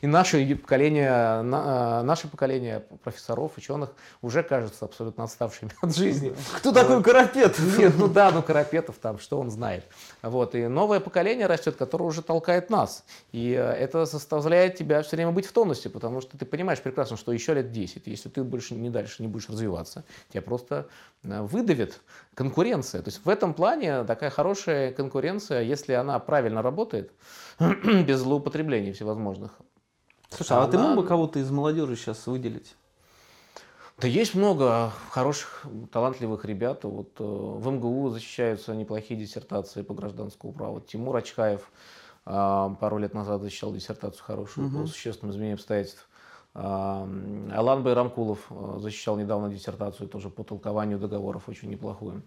[0.00, 6.34] и наше поколение, а, наше поколение профессоров, ученых уже кажется абсолютно отставшими от жизни.
[6.56, 7.58] Кто такой Карапет?
[7.76, 9.84] Нет, ну да, ну Карапетов там, что он знает.
[10.22, 13.04] Вот, и новое поколение растет, которое уже толкает нас.
[13.32, 14.06] И э, это
[14.36, 17.72] заставляет тебя все время быть в тонусе, потому что ты понимаешь прекрасно, что еще лет
[17.72, 20.88] 10, если ты больше не дальше не будешь развиваться, тебя просто
[21.22, 22.00] э, выдавит
[22.34, 23.02] конкуренция.
[23.02, 27.12] То есть в этом плане такая хорошая конкуренция, если она правильно работает,
[27.58, 29.52] без злоупотреблений всевозможных.
[30.30, 30.64] Слушай, она...
[30.64, 32.74] а ты мог бы кого-то из молодежи сейчас выделить?
[34.00, 36.84] Да есть много хороших, талантливых ребят.
[36.84, 40.80] Вот э, в МГУ защищаются неплохие диссертации по гражданскому праву.
[40.80, 41.70] Тимур Ачкаев
[42.30, 44.80] пару лет назад защищал диссертацию хорошую угу.
[44.80, 46.08] по существенным изменениям обстоятельств.
[46.54, 46.60] Э,
[47.52, 52.22] Алан Байрамкулов э, защищал недавно диссертацию тоже по толкованию договоров, очень неплохую.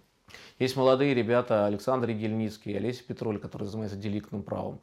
[0.60, 4.80] Есть молодые ребята, Александр Егельницкий, Олеся Петроль, который занимается деликтным правом.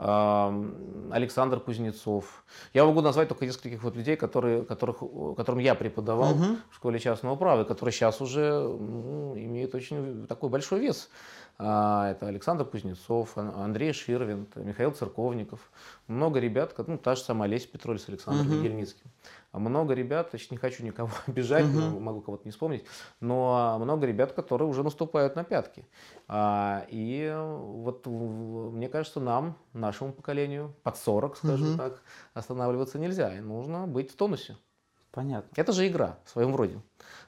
[0.00, 2.42] Александр Кузнецов.
[2.72, 5.00] Я могу назвать только нескольких вот людей, которые, которых,
[5.36, 6.56] которым я преподавал угу.
[6.70, 11.10] в школе частного права, которые сейчас уже ну, имеют очень такой большой вес.
[11.62, 15.70] А, это Александр Кузнецов, Андрей Ширвинт, Михаил Церковников.
[16.06, 18.56] Много ребят, ну, та же самая Олеся Петроль с Александром угу.
[18.56, 19.10] Егельницким.
[19.52, 22.00] А много ребят, значит, не хочу никого обижать, угу.
[22.00, 22.86] могу кого-то не вспомнить,
[23.20, 25.84] но много ребят, которые уже наступают на пятки.
[26.28, 31.76] А, и вот мне кажется, нам, нашему поколению, под 40, скажем угу.
[31.76, 32.02] так,
[32.32, 33.36] останавливаться нельзя.
[33.36, 34.56] И нужно быть в тонусе.
[35.12, 35.50] Понятно.
[35.56, 36.80] Это же игра в своем роде.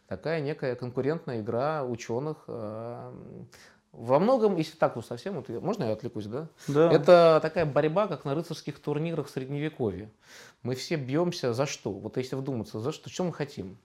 [0.06, 3.12] Такая некая конкурентная игра ученых а,
[3.92, 6.48] во многом, если так вот совсем, вот, можно я отвлекусь, да?
[6.66, 6.90] Да.
[6.90, 10.10] Это такая борьба, как на рыцарских турнирах в Средневековье.
[10.62, 11.90] Мы все бьемся за что?
[11.92, 13.76] Вот если вдуматься, за что, что мы хотим?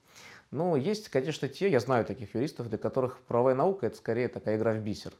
[0.50, 4.56] Ну, есть, конечно, те, я знаю таких юристов, для которых правовая наука– это скорее такая
[4.56, 5.12] игра в бисер.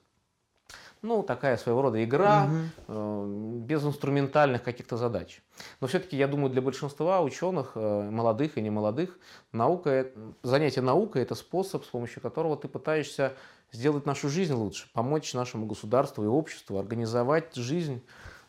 [1.01, 2.55] Ну, такая своего рода игра, угу.
[2.89, 5.43] э, без инструментальных каких-то задач.
[5.81, 9.17] Но все-таки, я думаю, для большинства ученых, э, молодых и немолодых,
[9.53, 10.09] наука,
[10.43, 13.35] занятие наукой– это способ, с помощью которого ты пытаешься
[13.73, 18.03] сделать нашу жизнь лучше, помочь нашему государству и обществу организовать жизнь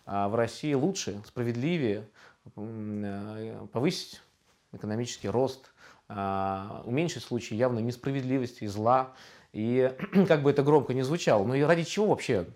[0.05, 2.07] а, в России лучше, справедливее,
[2.55, 4.21] э, повысить
[4.71, 5.71] экономический рост,
[6.07, 9.13] а, уменьшить случаи явной несправедливости и зла.
[9.53, 9.93] И
[10.27, 12.47] как бы это громко не звучало, но и ради чего вообще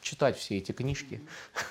[0.00, 1.20] читать все эти книжки,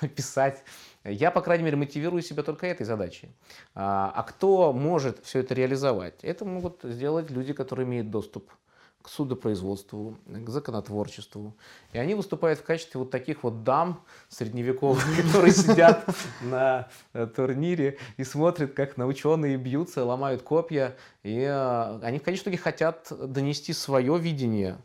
[0.16, 0.62] писать?
[1.04, 3.28] Я, по крайней мере, мотивирую себя только этой задачей.
[3.74, 6.22] А, а кто может все это реализовать?
[6.22, 8.65] Это могут сделать люди, которые имеют доступ к
[9.08, 11.54] судопроизводству, к законотворчеству.
[11.92, 16.04] И они выступают в качестве вот таких вот дам средневековых, которые сидят
[16.42, 20.96] на э, турнире и смотрят, как на ученые бьются, ломают копья.
[21.22, 24.78] И э, они итоге хотят донести свое видение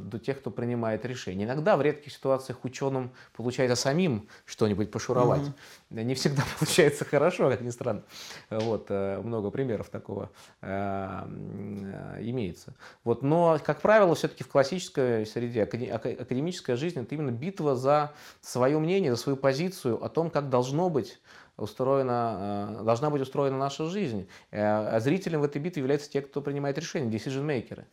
[0.00, 1.44] до тех, кто принимает решения.
[1.44, 5.42] Иногда в редких ситуациях ученым получается самим что-нибудь пошуровать.
[5.90, 6.00] Угу.
[6.00, 8.02] Не всегда получается хорошо, как ни странно.
[8.50, 12.74] Вот, э, много примеров такого э, э, имеется.
[13.04, 18.78] Вот, но, как правило, все-таки в классической среде, академическая жизнь– это именно битва за свое
[18.78, 21.20] мнение, за свою позицию о том, как должно быть
[21.56, 24.28] устроена, должна быть устроена наша жизнь.
[24.50, 27.84] А зрителем в этой битве являются те, кто принимает решения, decision-makers.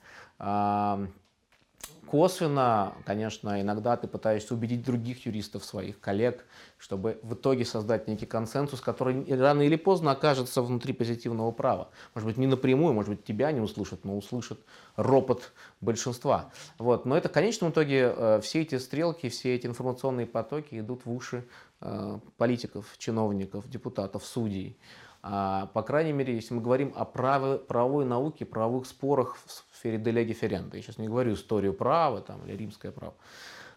[2.11, 6.45] Косвенно, конечно, иногда ты пытаешься убедить других юристов, своих коллег,
[6.77, 11.87] чтобы в итоге создать некий консенсус, который рано или поздно окажется внутри позитивного права.
[12.13, 14.59] Может быть, не напрямую, может быть, тебя не услышат, но услышат
[14.97, 16.51] ропот большинства.
[16.77, 17.05] Вот.
[17.05, 21.13] Но это в конечном итоге э, все эти стрелки, все эти информационные потоки идут в
[21.13, 21.45] уши
[21.79, 24.75] э, политиков, чиновников, депутатов, судей.
[25.23, 29.97] А, по крайней мере, если мы говорим о праве, правовой науке, правовых спорах в сфере
[29.97, 30.77] делеги ференда.
[30.77, 33.13] Я сейчас не говорю историю права там, или римское право.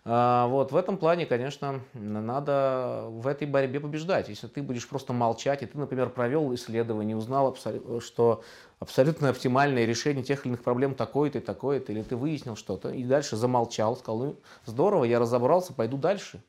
[0.07, 4.28] А, вот, в этом плане, конечно, надо в этой борьбе побеждать.
[4.28, 7.57] Если ты будешь просто молчать, и ты, например, провел исследование, узнал,
[8.01, 8.42] что
[8.80, 13.03] абсолютно оптимальное решение тех или иных проблем такое-то и такое-то, или ты выяснил что-то, и
[13.05, 14.36] дальше замолчал, сказал, ну,
[14.66, 16.42] здорово, я разобрался, пойду дальше.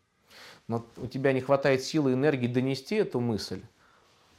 [0.67, 3.61] Но у тебя не хватает силы и энергии донести эту мысль,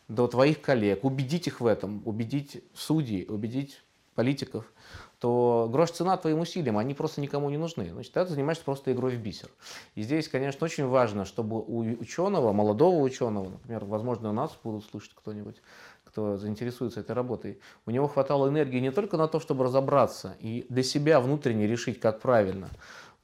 [0.08, 3.82] до твоих коллег, убедить их в этом, убедить судей, убедить
[4.14, 4.72] политиков,
[5.18, 7.90] то грош цена твоим усилиям, они просто никому не нужны.
[7.90, 9.48] Значит, ты занимаешься просто игрой в бисер.
[9.94, 14.84] И здесь, конечно, очень важно, чтобы у ученого, молодого ученого, например, возможно, у нас будут
[14.84, 15.56] слышать кто-нибудь,
[16.04, 20.66] кто заинтересуется этой работой, у него хватало энергии не только на то, чтобы разобраться и
[20.68, 22.68] для себя внутренне решить, как правильно,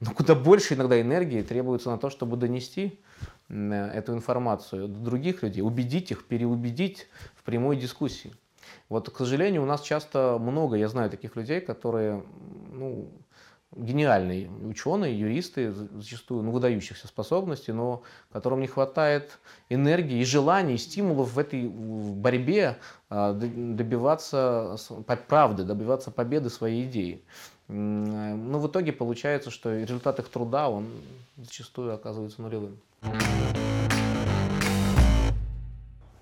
[0.03, 2.98] но куда больше иногда энергии требуется на то, чтобы донести
[3.48, 8.32] эту информацию до других людей, убедить их, переубедить в прямой дискуссии.
[8.88, 12.24] Вот, к сожалению, у нас часто много, я знаю таких людей, которые,
[12.72, 13.12] ну,
[13.76, 19.38] гениальные ученые, юристы, зачастую ну, выдающихся способностей, но которым не хватает
[19.68, 22.78] энергии и желаний, и стимулов в этой борьбе
[23.09, 24.76] а, добиваться
[25.28, 27.24] правды, добиваться победы своей идеи.
[27.73, 30.89] Но в итоге получается, что результат их труда, он
[31.37, 32.79] зачастую оказывается нулевым.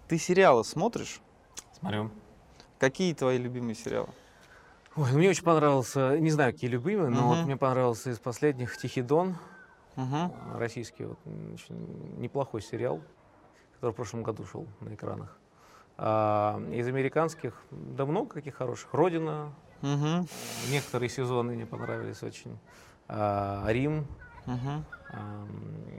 [0.07, 1.21] Ты сериалы смотришь?
[1.79, 2.11] Смотрю.
[2.79, 4.09] Какие твои любимые сериалы?
[4.97, 7.37] Ой, ну мне очень понравился, не знаю, какие любимые, но uh-huh.
[7.37, 9.37] вот мне понравился из последних «Тихий дон»,
[9.95, 10.59] uh-huh.
[10.59, 11.19] российский, вот,
[11.55, 13.01] очень неплохой сериал,
[13.75, 15.39] который в прошлом году шел на экранах.
[15.97, 18.93] А, из американских, да много каких хороших.
[18.93, 20.29] «Родина», uh-huh.
[20.71, 22.59] некоторые сезоны мне понравились очень.
[23.09, 24.07] А, «Рим»,
[24.47, 24.83] uh-huh.
[25.13, 25.47] а,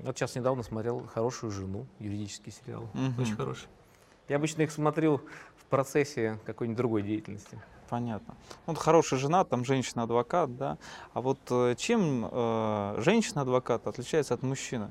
[0.03, 3.21] вот сейчас недавно смотрел «Хорошую жену», юридический сериал, uh-huh.
[3.21, 3.67] очень хороший.
[4.29, 5.21] Я обычно их смотрю
[5.57, 7.59] в процессе какой-нибудь другой деятельности.
[7.91, 8.35] Понятно.
[8.67, 10.77] Вот хорошая жена, там женщина-адвокат, да.
[11.13, 14.89] А вот э, чем э, женщина-адвокат отличается от мужчины?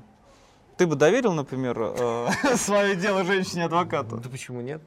[0.77, 2.27] Ты бы доверил, например, э,
[2.57, 4.17] свое дело женщине-адвокату?
[4.17, 4.83] Да почему нет?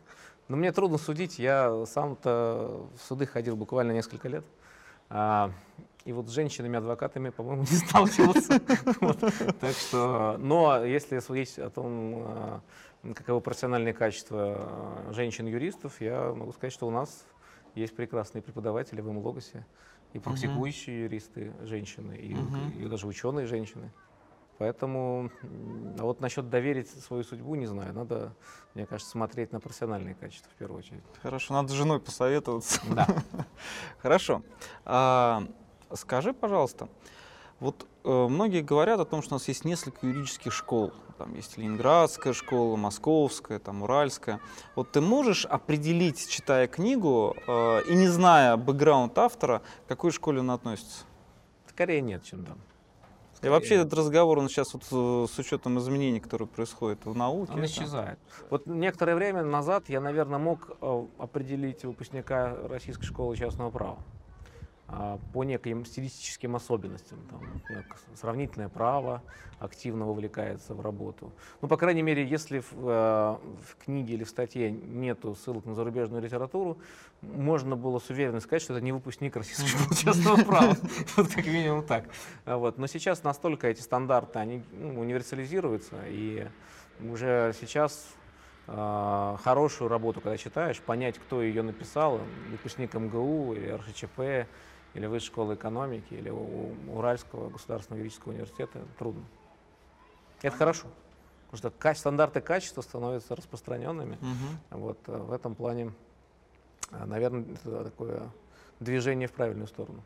[0.49, 1.38] Но мне трудно судить.
[1.38, 4.45] Я сам-то в суды ходил буквально несколько лет.
[5.09, 5.51] А,
[6.05, 8.61] и вот с женщинами-адвокатами, по-моему, не сталкивался.
[9.61, 12.61] Так что, но если судить о том, а,
[13.14, 17.24] каковы профессиональные качества а, женщин-юристов, я могу сказать, что у нас
[17.74, 19.66] есть прекрасные преподаватели в МЛОГОСе,
[20.12, 23.90] и практикующие юристы женщины, и даже ученые женщины.
[24.59, 25.30] Поэтому,
[25.98, 27.92] а вот насчет доверить свою судьбу, не знаю.
[27.92, 28.34] Надо,
[28.74, 31.02] мне кажется, смотреть на профессиональные качества в первую очередь.
[31.22, 32.80] Хорошо, надо с женой посоветоваться.
[32.90, 33.09] Да.
[33.98, 34.42] Хорошо.
[34.84, 35.44] А,
[35.92, 36.88] скажи, пожалуйста,
[37.59, 40.92] вот э, многие говорят о том, что у нас есть несколько юридических школ.
[41.18, 44.40] Там есть Ленинградская школа, Московская, там Уральская.
[44.74, 50.40] Вот ты можешь определить, читая книгу э, и не зная бэкграунд автора, к какой школе
[50.40, 51.05] он относится?
[51.68, 52.52] Скорее нет, чем да.
[53.45, 57.53] И вообще этот разговор, он сейчас вот э, с учетом изменений, которые происходят в науке.
[57.53, 58.18] Он исчезает.
[58.49, 63.99] Вот некоторое время назад я, наверное, мог э, определить выпускника Российской школы частного права.
[64.87, 67.18] А, по неким стилистическим особенностям.
[67.30, 67.41] Там,
[68.14, 69.22] сравнительное право
[69.59, 71.32] активно вовлекается в работу.
[71.62, 75.74] Ну, по крайней мере, если в, э, в книге или в статье нету ссылок на
[75.74, 76.76] зарубежную литературу,
[77.22, 80.76] можно было с уверенностью сказать, что это не выпускник российского частного права.
[81.16, 82.05] Вот как минимум так.
[82.45, 82.76] Вот.
[82.76, 86.47] Но сейчас настолько эти стандарты, они ну, универсализируются, и
[87.01, 88.07] уже сейчас
[88.66, 92.20] э, хорошую работу, когда читаешь, понять, кто ее написал,
[92.51, 94.47] выпускник МГУ или РХЧП,
[94.95, 99.24] или Высшей школы экономики, или у Уральского государственного юридического университета трудно.
[100.42, 100.86] Это хорошо,
[101.51, 104.14] потому что стандарты качества становятся распространенными.
[104.14, 104.78] Угу.
[104.78, 105.92] Вот э, в этом плане,
[106.90, 108.30] э, наверное, это такое
[108.80, 110.03] движение в правильную сторону.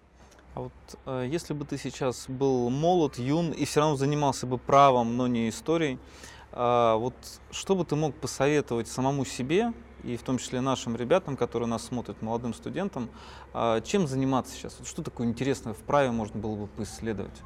[0.54, 0.72] А вот
[1.06, 5.26] э, если бы ты сейчас был молод, юн и все равно занимался бы правом, но
[5.26, 5.98] не историей,
[6.52, 7.14] э, вот
[7.50, 9.72] что бы ты мог посоветовать самому себе
[10.04, 13.08] и в том числе нашим ребятам, которые нас смотрят, молодым студентам,
[13.52, 14.76] а, чем заниматься сейчас?
[14.78, 17.42] Вот что такое интересное в праве можно было бы поисследовать?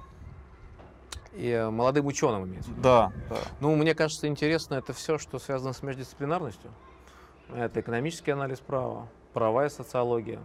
[1.32, 2.70] И э, молодым ученым имеется.
[2.76, 3.36] Да, да.
[3.60, 6.70] Ну, мне кажется, интересно это все, что связано с междисциплинарностью.
[7.54, 10.40] Это экономический анализ права, правовая социология.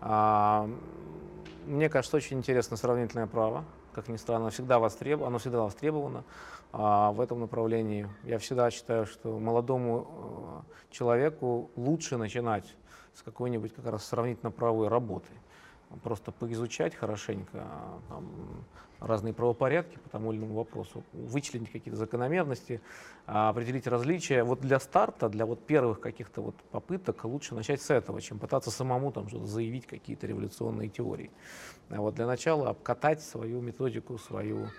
[0.00, 0.68] А,
[1.66, 3.64] мне кажется, очень интересно сравнительное право.
[3.92, 6.24] Как ни странно, всегда востребовано, оно всегда востребовано
[6.76, 8.08] а, в этом направлении.
[8.24, 12.74] Я всегда считаю, что молодому э, человеку лучше начинать
[13.14, 15.28] с какой-нибудь как раз сравнительно правовой работы.
[16.02, 17.64] Просто поизучать хорошенько
[18.08, 18.26] там,
[18.98, 22.80] разные правопорядки по тому или иному вопросу, вычленить какие-то закономерности,
[23.28, 24.42] а, определить различия.
[24.42, 28.72] Вот для старта, для вот первых каких-то вот попыток лучше начать с этого, чем пытаться
[28.72, 31.30] самому там что-то заявить, какие-то революционные теории.
[31.90, 34.70] А вот для начала обкатать свою методику, свою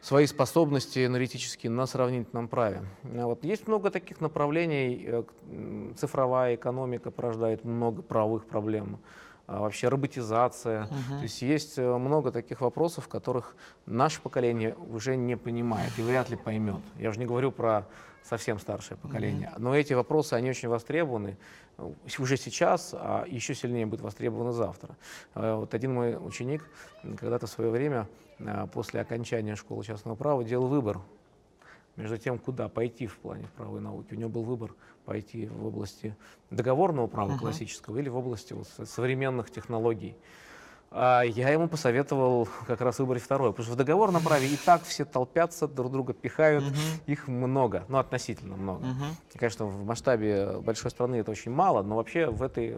[0.00, 2.82] свои способности аналитические на сравнительном праве.
[3.04, 5.04] А вот есть много таких направлений.
[5.06, 5.22] Э,
[5.96, 8.98] цифровая экономика порождает много правовых проблем.
[9.46, 10.86] а, вообще роботизация.
[10.86, 16.30] То есть есть э, много таких вопросов, которых наше поколение уже не понимает и вряд
[16.30, 16.80] ли поймет.
[16.98, 17.86] Я уже не говорю про
[18.22, 19.52] совсем старшее поколение.
[19.58, 21.36] Но эти вопросы, они очень востребованы
[21.78, 24.96] э, уже сейчас, а еще сильнее будут востребованы завтра.
[25.34, 26.64] Вот один мой ученик
[27.02, 28.06] когда-то в свое время
[28.72, 31.00] после окончания школы частного права делал выбор
[31.96, 34.14] между тем, куда пойти в плане правовой науки.
[34.14, 34.74] У него был выбор
[35.04, 36.16] пойти в области
[36.50, 37.38] договорного права Мгм.
[37.38, 40.16] классического или в области вот со- современных технологий.
[40.92, 44.82] А я ему посоветовал как раз выбрать второе, потому что в договорном праве и так
[44.82, 46.64] все толпятся, друг друга пихают,
[47.06, 48.86] их много, ну относительно много.
[49.32, 52.76] И, конечно, в масштабе большой страны это очень мало, но вообще в этой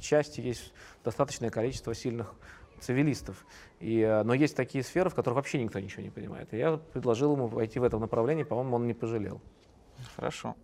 [0.00, 0.72] части есть
[1.04, 2.34] достаточное количество сильных
[2.78, 3.46] цивилистов.
[3.80, 6.52] И, э, но есть такие сферы, в которых вообще никто ничего не понимает.
[6.52, 9.40] И я предложил ему пойти в этом направлении, по-моему, он не пожалел.
[10.16, 10.56] Хорошо.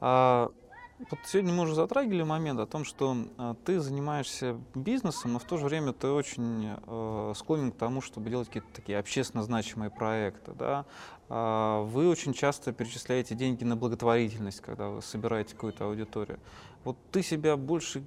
[0.00, 0.50] А,
[0.98, 5.44] вот сегодня мы уже затрагивали момент о том, что а, ты занимаешься бизнесом, но в
[5.44, 9.90] то же время ты очень э, склонен к тому, чтобы делать какие-то такие общественно значимые
[9.90, 10.52] проекты.
[10.58, 10.86] Да?
[11.28, 16.40] А, вы очень часто перечисляете деньги на благотворительность, когда вы собираете какую-то аудиторию.
[16.82, 18.02] Вот ты себя больше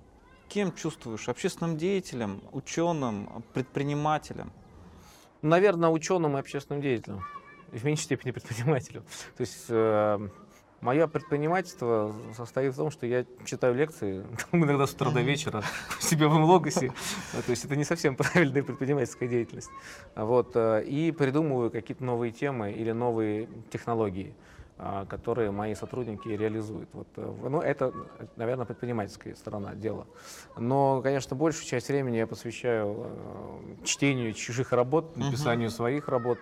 [0.51, 1.29] кем чувствуешь?
[1.29, 4.51] Общественным деятелем, ученым, предпринимателем?
[5.41, 7.21] Наверное, ученым и общественным деятелем,
[7.71, 9.03] и в меньшей степени предпринимателем.
[9.37, 10.29] То есть э,
[10.81, 15.63] мое предпринимательство состоит в том, что я читаю лекции, иногда с утра до вечера
[15.99, 16.91] у себя в логосе.
[17.45, 19.71] То есть это не совсем правильная предпринимательская деятельность.
[20.15, 24.35] Вот, э, и придумываю какие-то новые темы или новые технологии
[25.09, 26.89] которые мои сотрудники реализуют.
[26.93, 27.93] Вот, э, ну, это,
[28.35, 30.07] наверное, предпринимательская сторона дела.
[30.57, 36.39] Но, конечно, большую часть времени я посвящаю э, чтению чужих работ, написанию своих работ,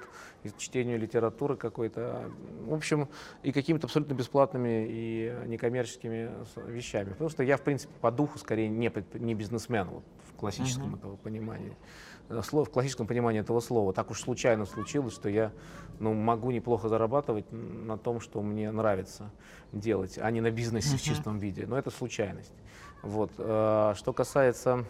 [0.57, 2.31] чтению литературы какой-то.
[2.65, 3.09] В общем,
[3.43, 6.29] и какими-то абсолютно бесплатными и некоммерческими
[6.67, 7.09] вещами.
[7.09, 10.95] Потому что я, в принципе, по духу скорее не, предп- не бизнесмен вот, в классическом
[10.95, 11.75] этого понимании.
[12.30, 13.91] Э, в классическом понимании этого слова.
[13.93, 15.51] Так уж случайно случилось, что я
[15.99, 19.32] ну, могу неплохо зарабатывать на том, что мне нравится
[19.71, 21.65] делать, а не на бизнесе в чистом виде.
[21.65, 22.53] Но это случайность.
[23.01, 23.32] Вот.
[23.38, 24.86] э, Что касается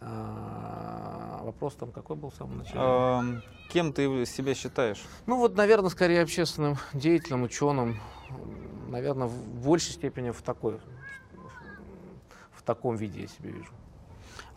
[0.00, 2.78] а, вопрос там какой был в самом начале?
[2.80, 5.02] Ам, Кем ты себя считаешь?
[5.26, 7.98] Ну вот, наверное, скорее общественным деятелем, ученым,
[8.88, 10.78] наверное, в большей степени в такой,
[12.52, 13.72] в таком виде я себя вижу.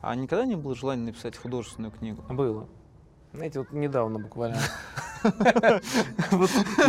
[0.05, 2.21] А никогда не было желания написать художественную книгу?
[2.29, 2.69] Было.
[3.33, 4.59] Знаете, вот недавно буквально.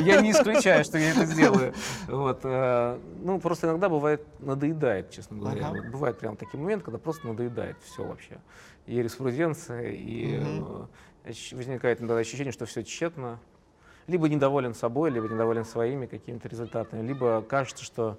[0.02, 1.72] Я не исключаю, что я это сделаю.
[2.08, 5.70] Вот, э, Ну, просто иногда бывает надоедает, честно говоря.
[5.70, 8.36] Вот Бывает прям такие моменты, когда просто надоедает все вообще.
[8.84, 10.38] И юриспруденция, и
[11.24, 13.40] э, возникает иногда ощущение, что все тщетно.
[14.06, 18.18] Либо недоволен собой, либо недоволен своими какими-то результатами, либо кажется, что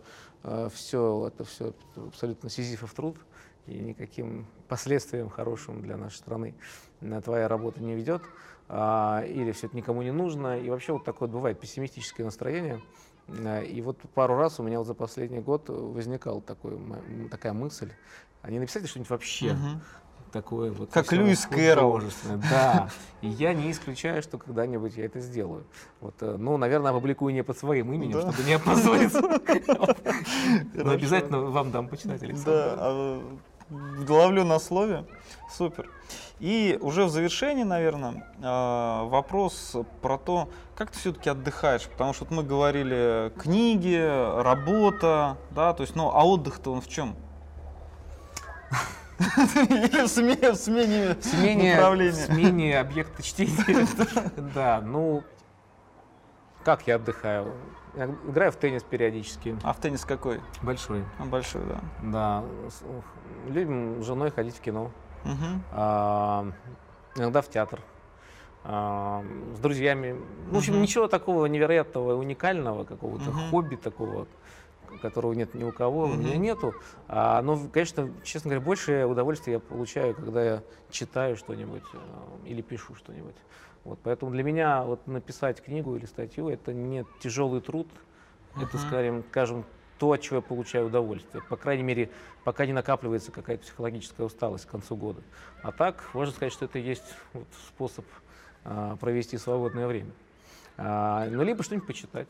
[0.74, 3.18] все это все абсолютно сизифов труд,
[3.68, 6.56] и никаким последствиям хорошим для нашей страны
[7.24, 8.24] твоя работа не ведет,
[8.70, 10.60] а, или все это никому не нужно.
[10.60, 12.82] И вообще вот такое бывает пессимистическое настроение.
[13.28, 16.80] Э, И вот пару раз у меня вот за последний год возникала такой,
[17.30, 17.92] такая мысль,
[18.42, 19.56] а не написать что-нибудь вообще
[20.32, 20.92] такое вот.
[20.92, 22.02] Как Льюис Кэрролл.
[22.50, 22.90] Да.
[23.22, 25.66] И я не исключаю, что когда-нибудь я это сделаю.
[26.02, 28.32] Вот, э, ну, наверное, опубликую не под своим именем, Да.
[28.32, 29.22] чтобы не опозориться.
[30.74, 32.52] Но обязательно вам дам почитать, Александр.
[32.52, 33.38] Да, а,
[33.70, 35.06] ловлю на слове.
[35.56, 35.90] Супер.
[36.40, 42.26] И уже в завершении, наверное, а, вопрос про то, как ты все-таки отдыхаешь, потому что
[42.26, 43.98] вот мы говорили книги,
[44.42, 47.16] работа, да, то есть, ну, а отдых-то он в чем?
[49.56, 52.14] Или в смене, в смене Смене, направления.
[52.14, 53.88] смене объекта чтения.
[54.54, 55.24] Да, ну,
[56.68, 57.54] как я отдыхаю?
[57.96, 59.58] Я играю в теннис периодически.
[59.64, 60.42] А в теннис какой?
[60.62, 61.06] Большой.
[61.18, 61.80] А, большой, да.
[62.04, 62.44] Да.
[63.48, 64.92] Любим с женой ходить в кино.
[65.24, 65.64] Мгм.
[65.72, 66.46] А,
[67.16, 67.80] иногда в театр.
[68.66, 69.24] А,
[69.56, 70.18] с друзьями.
[70.48, 73.50] Ну, в общем, ничего такого невероятного, уникального, какого-то Мгм.
[73.50, 74.28] хобби такого,
[75.02, 76.76] которого нет ни у кого, у меня нету.
[77.08, 81.98] А, но, конечно, честно говоря, большее удовольствие я получаю, когда я читаю что-нибудь э,
[82.44, 83.36] или пишу что-нибудь.
[83.88, 87.88] Вот, поэтому для меня вот написать книгу или статью это не тяжелый труд,
[88.58, 88.86] это, Мгм.
[88.86, 89.66] скажем, скажем,
[89.98, 91.42] то, от чего я получаю удовольствие.
[91.48, 92.10] По крайней мере,
[92.44, 95.22] пока не накапливается какая-то психологическая усталость к концу года.
[95.64, 98.04] А так, можно сказать, что это есть вот способ
[98.66, 100.12] а, провести свободное время.
[100.76, 102.28] А, ну, либо что-нибудь почитать.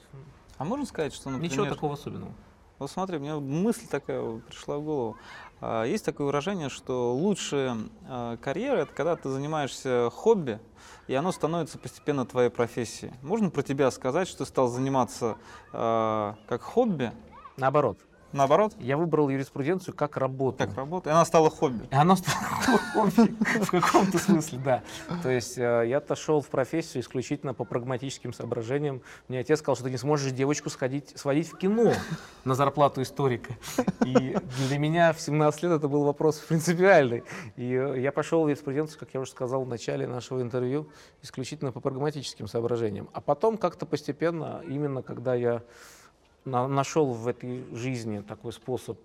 [0.60, 1.52] А можно сказать, что, например...
[1.52, 2.34] Ничего такого особенного.
[2.78, 5.18] Вот смотри, мне мысль такая пришла в голову.
[5.60, 7.78] А, Есть такое выражение, что лучшая
[8.08, 10.60] а, карьера это когда ты занимаешься хобби,
[11.08, 13.14] и оно становится постепенно твоей профессией.
[13.22, 15.38] Можно про тебя сказать, что ты стал заниматься
[15.74, 17.12] а, как хобби?
[17.58, 17.98] Наоборот.
[18.38, 18.76] Наоборот?
[18.80, 20.60] Я выбрал юриспруденцию как работу.
[20.60, 21.10] Как работу.
[21.10, 21.88] И она стала хобби.
[21.90, 22.38] И оно стало
[22.94, 24.84] хобби в каком-то смысле, да.
[25.24, 29.02] То есть э, я отошел в профессию исключительно по прагматическим соображениям.
[29.28, 31.94] Мне отец сказал, что ты не сможешь девочку сходить, сводить в кино
[32.46, 33.56] на зарплату историка.
[34.06, 37.24] И для меня в 17 лет это был вопрос принципиальный.
[37.56, 40.90] И э, я пошел в юриспруденцию, как я уже сказал в начале нашего интервью,
[41.24, 43.10] исключительно по прагматическим соображениям.
[43.14, 45.64] А потом как-то постепенно, именно когда я
[46.48, 48.98] на, нашел в этой жизни такой способ,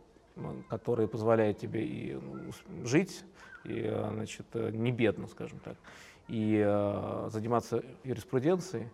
[0.68, 2.52] который позволяет тебе и ну,
[2.86, 3.24] жить,
[3.64, 5.76] и э, значит, э, не бедно, скажем так,
[6.28, 8.88] и э, заниматься юриспруденцией,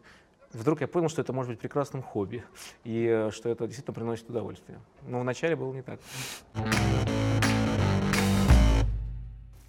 [0.53, 2.43] вдруг я понял, что это может быть прекрасным хобби,
[2.85, 4.81] и э, что это действительно приносит удовольствие.
[5.07, 6.01] Но вначале было не так.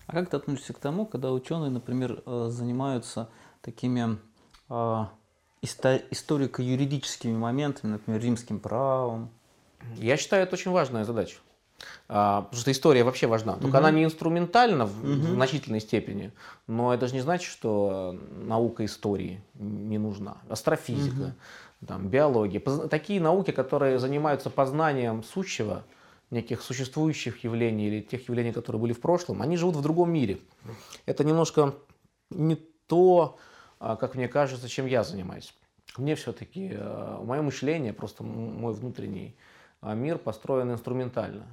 [0.07, 3.29] А как ты относишься к тому, когда ученые, например, э, занимаются
[3.61, 4.17] такими
[4.69, 5.05] э,
[5.61, 9.29] историко-юридическими моментами, например, римским правом?
[9.95, 11.37] Я считаю, это очень важная задача.
[12.07, 13.53] А, потому что история вообще важна.
[13.53, 13.77] Только угу.
[13.77, 15.33] она не инструментальна в, угу.
[15.33, 16.31] значительной степени,
[16.67, 20.37] но это же не значит, что наука истории не нужна.
[20.49, 21.87] Астрофизика, угу.
[21.87, 22.59] там, биология.
[22.89, 25.83] Такие науки, которые занимаются познанием сущего,
[26.31, 30.39] неких существующих явлений или тех явлений, которые были в прошлом, они живут в другом мире.
[31.05, 31.73] Это немножко
[32.29, 32.55] не
[32.87, 33.37] то,
[33.79, 35.53] как мне кажется, чем я занимаюсь.
[35.97, 39.35] Мне все-таки, а, мое мышление, просто мой внутренний
[39.81, 41.47] а, мир построен инструментально.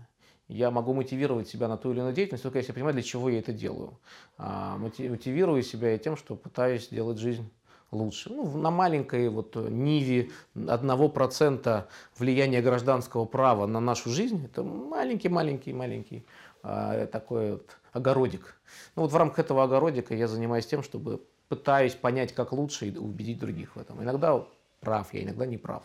[0.49, 3.29] Я могу мотивировать себя на ту или иную деятельность, только если я понимаю, для чего
[3.29, 3.99] я это делаю.
[4.39, 7.51] Мотивирую себя и тем, что пытаюсь сделать жизнь
[7.91, 8.31] лучше.
[8.33, 16.25] Ну, на маленькой вот ниве одного процента влияния гражданского права на нашу жизнь, это маленький-маленький-маленький
[16.63, 18.61] такой вот огородик.
[18.95, 22.97] Ну вот в рамках этого огородика я занимаюсь тем, чтобы пытаюсь понять, как лучше и
[22.97, 24.03] убедить других в этом.
[24.03, 24.45] Иногда
[24.81, 25.83] прав я, иногда не прав.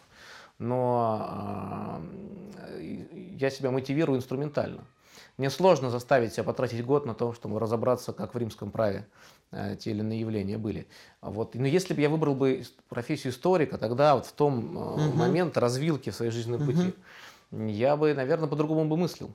[0.59, 2.01] Но
[2.78, 3.05] э,
[3.39, 4.86] я себя мотивирую инструментально.
[5.38, 9.07] Мне сложно заставить себя потратить год на то, чтобы разобраться, как в римском праве
[9.51, 10.88] э, те или иные явления были.
[11.22, 11.55] Вот.
[11.55, 15.18] Но если бы я выбрал бы профессию историка, тогда вот в том э, угу.
[15.18, 16.93] момент развилки в своей жизненной пути,
[17.51, 17.66] угу.
[17.66, 19.32] я бы, наверное, по-другому бы мыслил.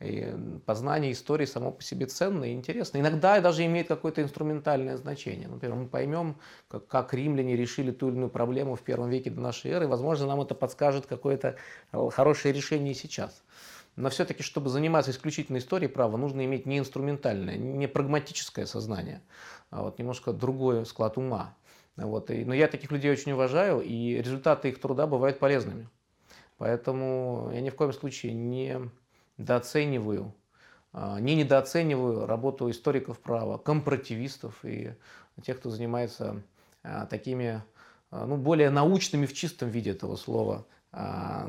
[0.00, 2.98] И познание истории само по себе ценно и интересно.
[2.98, 5.48] Иногда даже имеет какое-то инструментальное значение.
[5.48, 6.36] Например, мы поймем,
[6.68, 10.26] как, как римляне решили ту или иную проблему в первом веке до нашей эры, возможно,
[10.26, 11.56] нам это подскажет какое-то
[11.92, 13.42] э, хорошее решение сейчас.
[13.96, 19.22] Но все-таки, чтобы заниматься исключительно историей права, нужно иметь не инструментальное, не прагматическое сознание,
[19.70, 21.56] а вот немножко другой склад ума.
[21.96, 22.30] Вот.
[22.30, 25.88] И, но я таких людей очень уважаю, и результаты их труда бывают полезными.
[26.58, 28.88] Поэтому я ни в коем случае не
[29.38, 30.34] недооцениваю,
[30.92, 34.92] а, не недооцениваю работу историков права, компаративистов и
[35.42, 36.42] тех, кто занимается
[36.82, 37.62] а, такими
[38.10, 40.66] а, ну, более научными в чистом виде этого слова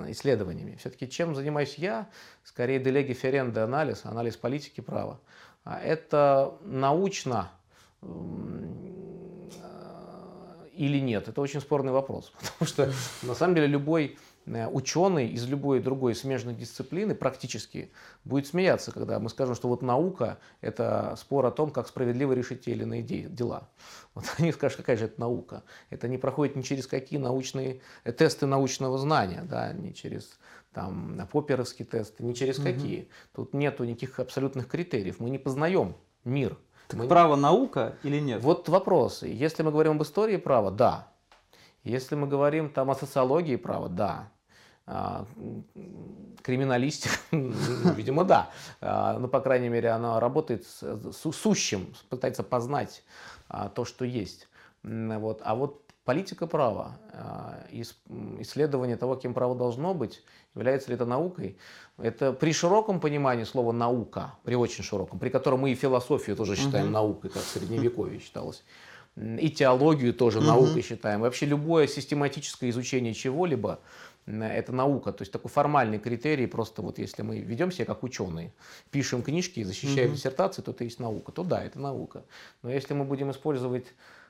[0.09, 0.75] исследованиями.
[0.75, 2.09] Все-таки чем занимаюсь я?
[2.43, 5.17] Скорее делеги ференде анализ, анализ политики права.
[5.63, 7.49] Это научно
[10.73, 11.29] или нет?
[11.29, 14.17] Это очень спорный вопрос, потому что на самом деле любой
[14.71, 17.91] ученый из любой другой смежной дисциплины практически
[18.23, 22.65] будет смеяться, когда мы скажем, что вот наука– это спор о том, как справедливо решить
[22.65, 23.69] те или иные дела.
[24.15, 25.63] Вот они скажут, какая же это наука.
[25.91, 30.39] Это не проходит ни через какие научные э, тесты научного знания, да, ни через
[30.73, 32.67] там, поперовские тесты, ни через угу.
[32.67, 33.09] какие.
[33.33, 35.19] Тут нету никаких абсолютных критериев.
[35.19, 36.57] Мы не познаем мир.
[36.87, 37.07] Так мы...
[37.07, 38.41] право наука или нет?
[38.41, 39.23] Вот вопрос.
[39.23, 41.07] Если мы говорим об истории права, да.
[41.83, 44.31] Если мы говорим там о социологии права, да.
[44.91, 45.23] А,
[46.41, 48.49] криминалистика, видимо, да.
[48.81, 53.03] А, ну, по крайней мере, она работает с сущим, пытается познать
[53.49, 54.47] а, то, что есть.
[54.81, 55.41] Вот.
[55.43, 56.97] А вот политика права,
[57.69, 60.23] исследование того, кем право должно быть,
[60.55, 61.59] является ли это наукой,
[61.99, 66.55] это при широком понимании слова «наука», при очень широком, при котором мы и философию тоже
[66.55, 66.93] считаем угу.
[66.93, 68.63] наукой, как в Средневековье считалось,
[69.15, 70.47] и теологию тоже угу.
[70.47, 71.21] наукой считаем.
[71.21, 73.81] Вообще любое систематическое изучение чего-либо–
[74.29, 78.53] это наука, то есть такой формальный критерий, просто вот если мы ведем себя как ученые,
[78.91, 80.15] пишем книжки, защищаем угу.
[80.15, 82.23] диссертации, то это есть наука, то да, это наука.
[82.61, 83.85] Но если мы будем использовать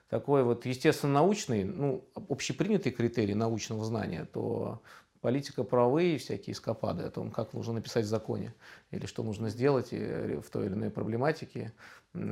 [0.10, 4.82] такой вот естественно-научный, ну, общепринятый критерий научного знания, то
[5.22, 8.54] политика правовые всякие эскапады о том, как нужно написать в законе
[8.92, 11.74] или что нужно сделать э, в той или иной проблематике,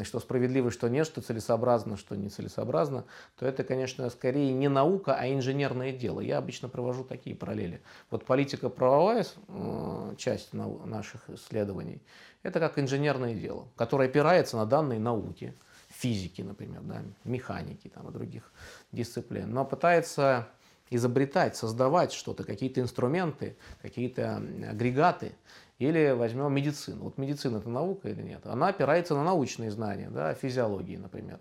[0.04, 3.06] что справедливо, что нет, что целесообразно, что нецелесообразно,
[3.38, 6.20] то это, конечно, скорее не наука, а инженерное дело.
[6.20, 7.82] Я обычно провожу такие параллели.
[8.10, 12.02] Вот политика правовая э, часть наших исследований,
[12.44, 15.54] это как инженерное дело, которое опирается на данные науки,
[15.90, 18.52] физики, например, да, механики там, и других
[18.92, 20.48] дисциплин, но пытается
[20.90, 24.38] изобретать, создавать что-то, какие-то инструменты, какие-то
[24.70, 25.34] агрегаты.
[25.80, 27.04] Или возьмем медицину.
[27.04, 28.48] Вот медицина это наука или нет?
[28.48, 31.40] Она опирается на научные знания, да, физиологии, например,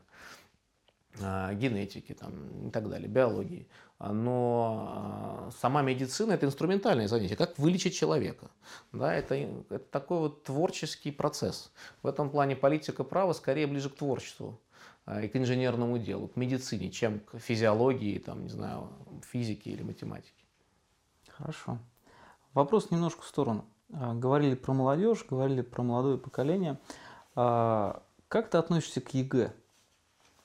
[1.22, 3.66] а, генетики там, и так далее, биологии.
[3.98, 7.36] Но а, сама медицина это инструментальное занятие.
[7.36, 8.50] Как вылечить человека?
[8.92, 11.72] Да, это, это такой вот творческий процесс.
[12.02, 14.60] В этом плане политика права скорее ближе к творчеству
[15.06, 18.88] и к инженерному делу, к медицине, чем к физиологии, там, не знаю,
[19.30, 20.32] физике или математике.
[21.28, 21.78] Хорошо.
[22.54, 23.66] Вопрос немножко в сторону.
[23.92, 26.78] А, говорили про молодежь, говорили про молодое поколение.
[27.34, 29.52] А, как ты относишься к ЕГЭ?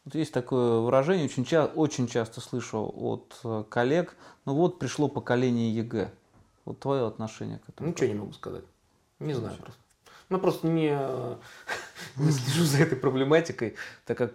[0.06, 5.08] Вот есть такое выражение, очень, ча очень часто слышу от э, коллег, ну вот пришло
[5.08, 6.12] поколение ЕГЭ.
[6.66, 7.90] Вот твое отношение к этому?
[7.90, 8.64] Ничего не могу сказать.
[9.20, 9.80] Не знаю просто.
[10.30, 10.90] Ну, просто не,
[12.18, 14.34] не слежу за этой проблематикой, так как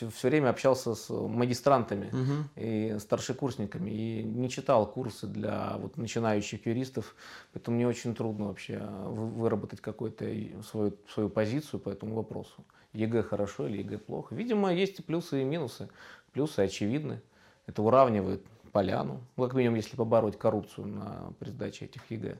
[0.00, 2.48] все, все время общался с магистрантами угу.
[2.56, 7.14] и старшекурсниками и не читал курсы для вот, начинающих юристов,
[7.52, 10.24] поэтому мне очень трудно вообще выработать какую-то
[10.62, 12.64] свою, свою позицию по этому вопросу.
[12.92, 14.34] ЕГЭ хорошо или ЕГЭ плохо.
[14.34, 15.88] Видимо, есть и плюсы и минусы.
[16.32, 17.20] Плюсы очевидны.
[17.66, 22.38] Это уравнивает поляну, ну, как минимум, если побороть коррупцию на при сдаче этих ЕГЭ,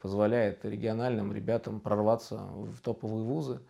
[0.00, 3.60] позволяет региональным ребятам прорваться в топовые вузы.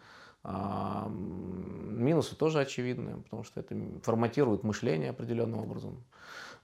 [0.45, 6.05] А, минусы тоже очевидны, потому что это форматирует мышление определенным образом.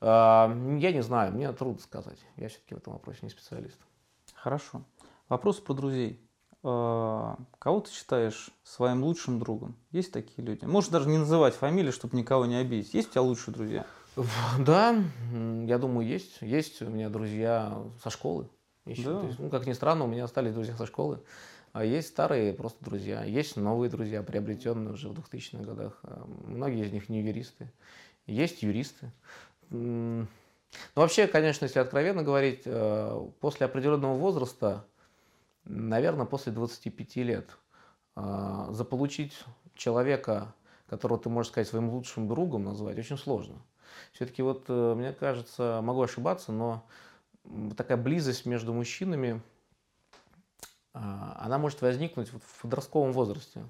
[0.00, 0.48] А,
[0.78, 2.18] я не знаю, мне трудно сказать.
[2.36, 3.78] Я все-таки в этом вопросе не специалист.
[4.34, 4.82] Хорошо.
[5.28, 6.20] Вопрос про друзей.
[6.64, 9.76] А, кого ты считаешь своим лучшим другом?
[9.90, 10.64] Есть такие люди?
[10.64, 12.94] Можешь даже не называть фамилии, чтобы никого не обидеть.
[12.94, 13.86] Есть у тебя лучшие друзья?
[14.58, 14.96] Да,
[15.66, 16.42] я думаю, есть.
[16.42, 18.48] Есть у меня друзья со школы.
[18.84, 19.04] Еще.
[19.04, 19.20] Да.
[19.26, 21.20] есть, ну, как ни странно, у меня остались друзья со школы.
[21.78, 26.00] А есть старые просто друзья, есть новые друзья, приобретенные уже в 2000-х годах.
[26.02, 27.70] А многие из них не юристы.
[28.26, 29.12] Есть юристы.
[29.70, 30.26] Но
[30.96, 34.86] вообще, конечно, если откровенно говорить, э, после определенного возраста,
[35.62, 37.48] наверное, после 25 лет,
[38.16, 39.38] э, заполучить
[39.76, 40.52] человека,
[40.88, 43.54] которого ты можешь сказать своим лучшим другом назвать, очень сложно.
[44.14, 46.84] Все-таки вот, э, мне кажется, могу ошибаться, но
[47.76, 49.40] такая близость между мужчинами–
[51.38, 53.64] она может возникнуть в подростковом возрасте,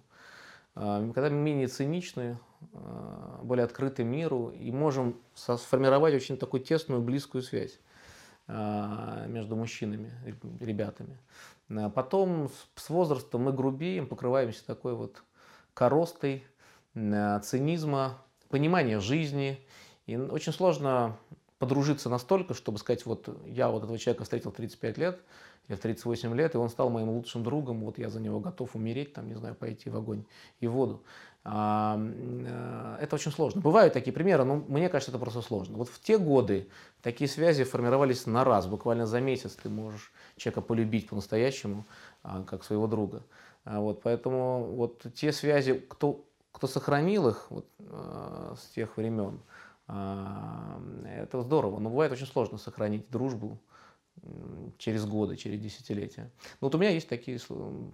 [0.75, 2.39] а, когда мы менее циничны,
[2.73, 7.79] а, более открыты миру и можем сформировать очень такую тесную, близкую связь
[8.47, 10.11] между мужчинами,
[10.59, 11.19] ребятами.
[11.95, 15.23] Потом с возрастом мы грубеем, покрываемся такой вот
[15.75, 16.47] коростой,
[16.95, 18.17] цинизма,
[18.49, 19.63] понимания жизни.
[20.07, 21.19] И очень сложно
[21.59, 25.21] подружиться настолько, чтобы сказать, вот я вот этого человека встретил 35 лет,
[25.69, 28.75] я в 38 лет, и он стал моим лучшим другом, вот я за него готов
[28.75, 30.25] умереть, там, не знаю, пойти в огонь
[30.61, 31.03] и в воду.
[31.45, 33.61] А, э, это очень сложно.
[33.61, 35.79] Бывают такие примеры, но мне кажется, это просто сложно.
[35.79, 36.69] Вот в те годы
[37.03, 41.85] такие связи формировались на раз, буквально за месяц ты можешь человека полюбить по-настоящему,
[42.23, 43.23] а, как своего друга.
[43.65, 49.41] А вот, поэтому вот те связи, кто, кто сохранил их вот, э, с тех времен,
[49.89, 51.79] это здорово.
[51.79, 53.59] Но бывает очень сложно сохранить дружбу
[54.79, 56.31] через годы, через десятилетия.
[56.61, 57.39] Но вот у меня есть такие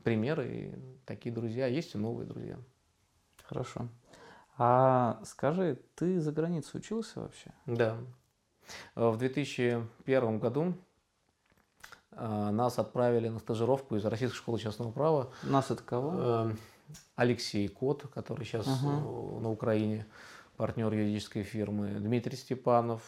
[0.03, 0.75] примеры, и
[1.07, 2.59] такие друзья, есть и новые друзья.
[3.45, 3.89] Хорошо.
[4.57, 7.53] А скажи, ты за границей учился вообще?
[7.67, 7.99] Да.
[8.95, 10.75] В 2001 году
[12.13, 15.33] а, нас отправили на стажировку из Российской школы частного права.
[15.43, 16.15] Нас это кого?
[16.17, 16.55] Э,
[17.17, 19.41] Алексей Кот, который сейчас угу.
[19.41, 20.07] на Украине
[20.57, 23.03] партнер юридической фирмы, Дмитрий Степанов,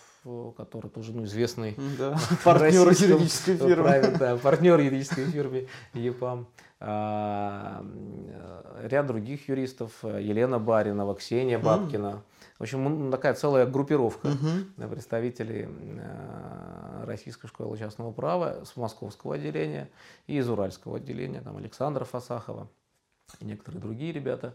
[0.56, 3.84] который тоже ну, известный да, партнер юридической фирмы.
[3.84, 6.46] Правильно, да, партнер юридической фирмы ЕПАМ.
[6.78, 7.84] А,
[8.82, 12.22] ряд других юристов, Елена Баринова, Ксения Бабкина.
[12.58, 15.68] В общем, такая целая группировка uh представителей
[17.04, 19.88] Российской школы частного права с московского отделения
[20.26, 22.68] и из Уральского отделения, там Александра Фасахова
[23.40, 24.54] и некоторые другие ребята.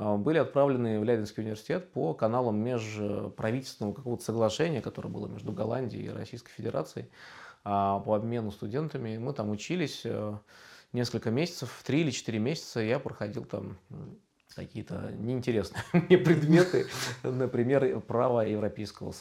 [0.00, 6.06] А, были отправлены в Лядинский университет по каналам межправительственного какого-то соглашения, которое было между Голландией
[6.06, 7.10] и Российской Федерацией
[7.64, 9.18] а, по обмену студентами.
[9.18, 10.38] Мы там учились э,
[10.92, 12.78] несколько месяцев, три или четыре месяца.
[12.78, 13.76] Я проходил там
[14.58, 16.86] какие-то неинтересные мне предметы,
[17.22, 19.12] например, право Европейского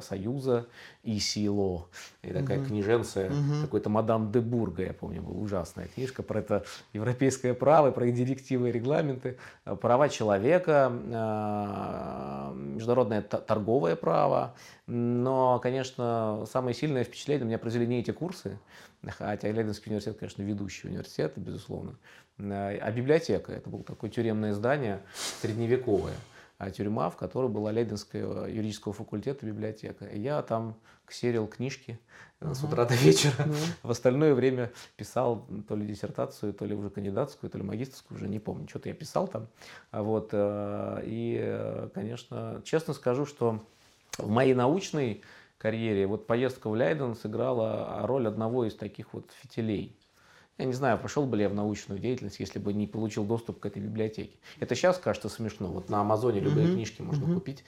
[0.00, 0.66] Союза
[1.02, 1.88] и СИЛО.
[2.22, 2.68] И такая угу.
[2.68, 3.62] книженция, угу.
[3.62, 8.68] какой-то мадам де Бурга, я помню, была ужасная книжка про это европейское право, про директивы
[8.68, 9.38] и регламенты,
[9.80, 14.54] права человека, а, международное торговое право.
[14.86, 18.58] Но, конечно, самое сильное впечатление у меня произвели не эти курсы,
[19.06, 21.96] хотя Лединский университет, конечно, ведущий университет, безусловно,
[22.38, 23.52] а библиотека.
[23.52, 25.02] Это было такое тюремное здание
[25.40, 26.14] средневековое.
[26.62, 30.06] а, тюрьма, в которой была Лейденская юридического факультета библиотека.
[30.06, 30.76] И я там
[31.06, 31.98] ксерил книжки
[32.40, 32.54] uh-huh.
[32.54, 33.32] с утра до вечера.
[33.36, 33.56] Uh-huh.
[33.82, 38.28] В остальное время писал то ли диссертацию, то ли уже кандидатскую, то ли магистрскую, уже
[38.28, 38.68] не помню.
[38.68, 39.48] Что-то я писал там.
[39.90, 40.30] Вот.
[40.32, 43.66] И, конечно, честно скажу, что
[44.16, 45.22] в моей научной
[45.58, 49.96] карьере вот поездка в Лейден сыграла роль одного из таких вот фитилей.
[50.58, 53.58] Я не знаю, пошел бы ли я в научную деятельность, если бы не получил доступ
[53.60, 54.36] к этой библиотеке.
[54.60, 55.68] Это сейчас кажется смешно.
[55.68, 56.74] Вот на Амазоне любые mm-hmm.
[56.74, 57.34] книжки можно mm-hmm.
[57.34, 57.64] купить,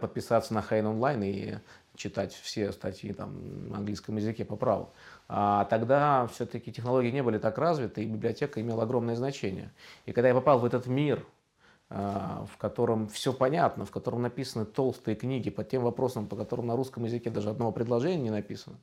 [0.00, 1.54] подписаться на Хайн онлайн и
[1.94, 4.92] читать все статьи там, на английском языке по праву.
[5.28, 9.70] А тогда все-таки технологии не были так развиты, и библиотека имела огромное значение.
[10.06, 11.26] И когда я попал в этот мир,
[11.90, 16.68] а, в котором все понятно, в котором написаны толстые книги по тем вопросам, по которым
[16.68, 18.76] на русском языке даже одного предложения не написано,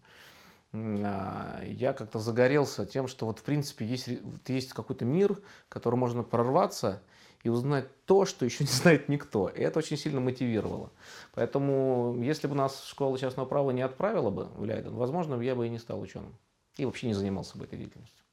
[0.74, 4.09] я как-то загорелся тем, что вот в принципе есть,
[4.47, 5.39] есть какой-то мир,
[5.70, 7.01] который можно прорваться
[7.43, 9.47] и узнать то, что еще не знает никто.
[9.49, 10.91] И это очень сильно мотивировало.
[11.34, 15.68] Поэтому, если бы нас школа частного права не отправила бы в Лейден, возможно, я бы
[15.68, 16.36] и не стал ученым.
[16.76, 18.24] И вообще не занимался бы этой деятельностью.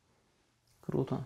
[0.84, 1.24] Круто.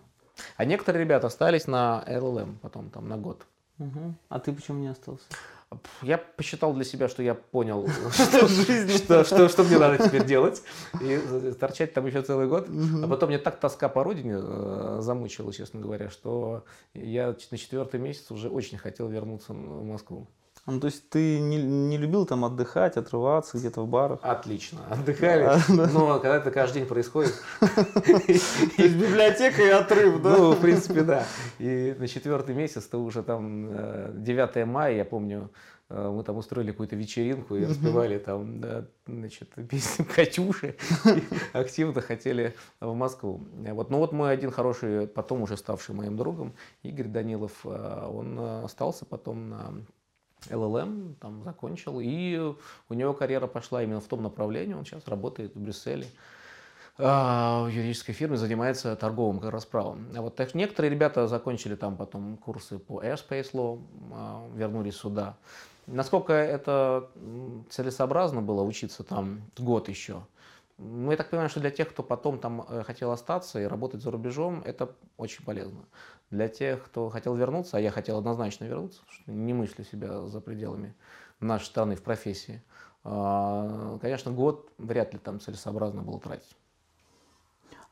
[0.55, 3.45] А некоторые ребята остались на LLM потом, там, на год.
[3.77, 4.15] Угу.
[4.29, 5.25] А ты почему не остался?
[6.01, 7.87] Я посчитал для себя, что я понял,
[9.23, 10.63] что, что, мне надо теперь делать.
[10.99, 11.17] И
[11.59, 12.67] торчать там еще целый год.
[13.03, 17.99] А потом мне так тоска по родине э, замучила, честно говоря, что я на четвертый
[17.99, 20.27] месяц уже очень хотел вернуться в Москву.
[20.65, 24.19] Ну, то есть ты не, не любил там отдыхать, отрываться где-то в барах?
[24.21, 25.49] Отлично, отдыхали.
[25.93, 27.33] Но когда это каждый день происходит...
[27.59, 30.37] То есть библиотека и отрыв, да?
[30.37, 31.25] Ну, в принципе, да.
[31.57, 35.49] И на четвертый месяц, то уже там 9 э, мая, я помню,
[35.89, 40.75] э, мы там устроили какую-то вечеринку и распевали там, да, значит, песню «Катюши»,
[41.53, 43.47] активно хотели в Москву.
[43.53, 43.89] Вот.
[43.89, 46.53] Ну вот мой один хороший, потом уже ставший моим другом,
[46.83, 49.73] Игорь Данилов, э, он остался потом на
[50.49, 52.53] ЛЛМ, там закончил, и
[52.89, 56.07] у него карьера пошла именно в том направлении, он сейчас работает в Брюсселе
[56.97, 60.07] а, в юридической фирме, занимается торговым как раз правом.
[60.15, 63.81] А вот так, некоторые ребята закончили там потом курсы по airspace law,
[64.11, 65.37] а, вернулись сюда.
[65.87, 67.09] Насколько это
[67.69, 70.21] целесообразно было учиться там год еще,
[70.79, 74.01] ну, я так понимаю, что для тех, кто потом там э, хотел остаться и работать
[74.01, 75.81] за рубежом, это очень полезно.
[76.31, 80.41] Для тех, кто хотел вернуться, а я хотел однозначно вернуться, что не мыслю себя за
[80.41, 80.93] пределами
[81.39, 82.61] нашей страны в профессии,
[83.03, 86.55] а, конечно, год вряд ли там целесообразно было тратить.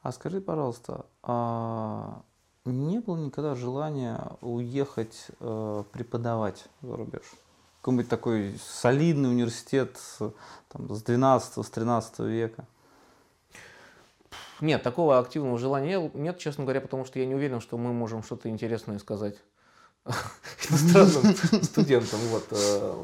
[0.01, 2.21] А скажи, пожалуйста, а
[2.65, 7.23] не было никогда желания уехать э, преподавать за рубеж?
[7.81, 9.97] Какой-нибудь такой солидный университет
[10.69, 12.65] там, с 12 с 13 века?
[14.61, 18.23] Нет, такого активного желания нет, честно говоря, потому что я не уверен, что мы можем
[18.23, 19.35] что-то интересное сказать
[20.69, 22.19] иностранным студентам.
[22.29, 22.45] Вот.
[22.51, 22.95] Э,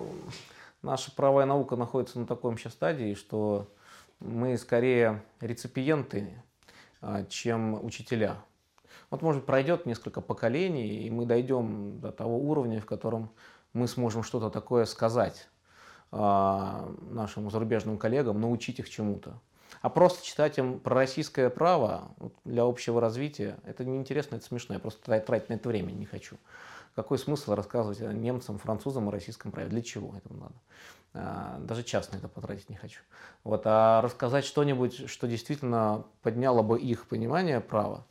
[0.82, 3.68] наша правая наука находится на таком сейчас стадии, что
[4.20, 6.42] мы скорее реципиенты,
[7.02, 8.38] а, чем учителя.
[9.10, 13.30] Вот, может, пройдет несколько поколений, и мы дойдем до того уровня, в котором
[13.74, 15.50] мы сможем что-то такое сказать
[16.12, 19.40] а, нашим зарубежным коллегам, научить их чему-то.
[19.82, 22.16] А просто читать им про российское право
[22.46, 24.76] для общего развития, это неинтересно, это смешно.
[24.76, 26.38] Я просто тратить на это время не хочу.
[26.96, 29.70] Какой смысл рассказывать немцам, французам о российском праве?
[29.70, 30.56] Для чего это надо?
[31.16, 33.02] А, даже час на это потратить не хочу.
[33.44, 38.06] Вот, а рассказать что-нибудь, что действительно подняло бы их понимание права,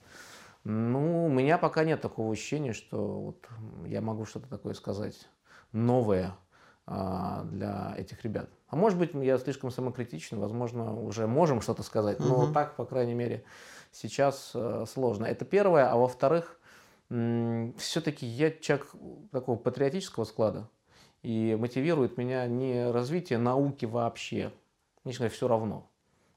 [0.65, 3.49] ну, у меня пока нет такого ощущения, что вот
[3.87, 5.29] я могу что-то такое сказать
[5.73, 6.37] новое
[6.87, 8.49] а, для этих ребят.
[8.73, 12.55] А может быть, я слишком самокритичен, возможно, уже можем что-то сказать, но угу.
[12.55, 13.45] так, по крайней мере,
[13.93, 15.27] сейчас э, сложно.
[15.27, 15.91] Это первое.
[15.93, 16.59] А во-вторых,
[17.11, 18.87] все-таки я человек
[19.31, 20.71] такого патриотического склада,
[21.23, 24.51] и мотивирует меня не развитие науки вообще.
[25.05, 25.87] Мне говоря, все равно,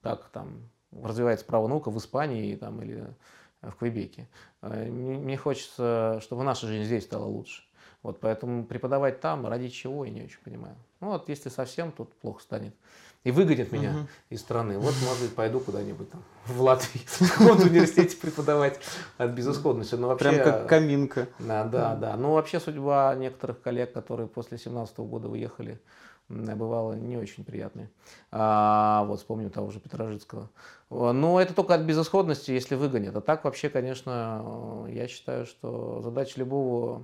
[0.02, 3.16] как там развивается право наука в Испании там, или
[3.62, 4.28] в Квебеке.
[4.62, 7.64] Э, мне хочется, чтобы наша жизнь здесь стала лучше.
[8.06, 10.76] Вот поэтому преподавать там, ради чего, я не очень понимаю.
[11.02, 12.76] Ну вот если совсем, тут плохо станет.
[13.24, 14.08] И выгонят меня угу.
[14.30, 14.78] из страны.
[14.78, 18.80] Вот, может быть, пойду куда-нибудь там в Латвии, в каком университете преподавать
[19.18, 19.96] от безысходности.
[19.96, 21.28] Но вообще, Прям как каминка.
[21.40, 22.16] Да, да, да.
[22.16, 25.82] Ну вообще судьба некоторых коллег, которые после 17 года уехали,
[26.30, 27.90] бывало не очень приятные.
[28.32, 30.52] А, вот вспомню того же Петрожицкого.
[30.92, 33.16] Но это только от безысходности, если выгонят.
[33.16, 37.02] А так вообще, конечно, я считаю, что задача любого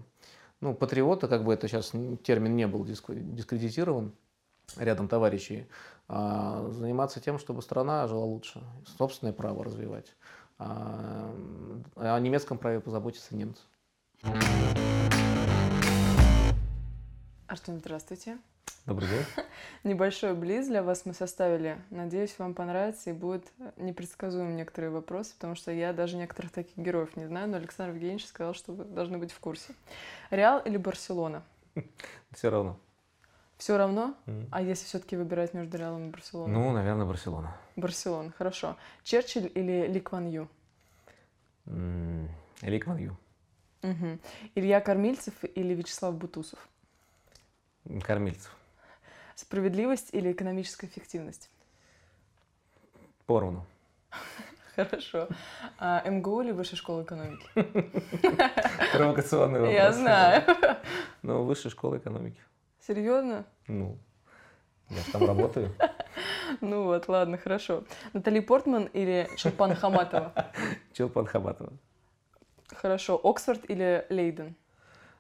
[0.62, 1.92] ну, патриота, как бы это сейчас
[2.24, 4.14] термин не был дискредитирован
[4.78, 5.68] рядом товарищей,
[6.08, 8.62] а заниматься тем, чтобы страна жила лучше,
[8.98, 10.16] собственное право развивать.
[10.60, 11.34] А
[11.96, 13.64] о немецком праве позаботиться немцы.
[17.48, 18.38] Артем, здравствуйте.
[18.86, 19.26] Добрый день.
[19.84, 21.78] Небольшой близ для вас мы составили.
[21.90, 23.46] Надеюсь, вам понравится и будет
[23.78, 28.26] непредсказуем некоторые вопросы, потому что я даже некоторых таких героев не знаю, но Александр Евгеньевич
[28.26, 29.74] сказал, что вы должны быть в курсе.
[30.32, 31.44] Реал или Барселона?
[32.32, 32.80] Все равно.
[33.58, 34.16] Все равно?
[34.26, 34.48] М.
[34.52, 36.52] А если все-таки выбирать между Реалом и Барселоной?
[36.54, 37.56] Ну, наверное, Барселона.
[37.76, 38.76] Барселона, хорошо.
[39.04, 40.48] Черчилль или Ли Кван Ю?
[41.68, 42.28] М,
[42.62, 43.16] Лик Ван Ю.
[43.84, 44.20] Мгм.
[44.56, 46.68] Илья Кормильцев или Вячеслав Бутусов?
[48.04, 48.56] Кормильцев.
[49.36, 51.50] Справедливость или экономическая эффективность?
[53.28, 53.66] Поровну.
[54.76, 55.28] Хорошо.
[55.78, 57.46] А МГУ или Высшая школа экономики?
[58.94, 59.76] Провокационный вопрос.
[59.76, 60.44] Я знаю.
[61.22, 62.40] Ну, высшая школа экономики.
[62.80, 63.46] Серьезно?
[63.68, 63.98] Ну,
[64.90, 65.74] я же там работаю.
[66.60, 67.86] Ну вот, ладно, хорошо.
[68.12, 70.34] Натали Портман или Чулпан Хаматова?
[70.94, 71.72] Челпан Хабатова.
[72.68, 73.20] Хорошо.
[73.24, 74.56] Оксфорд или Лейден?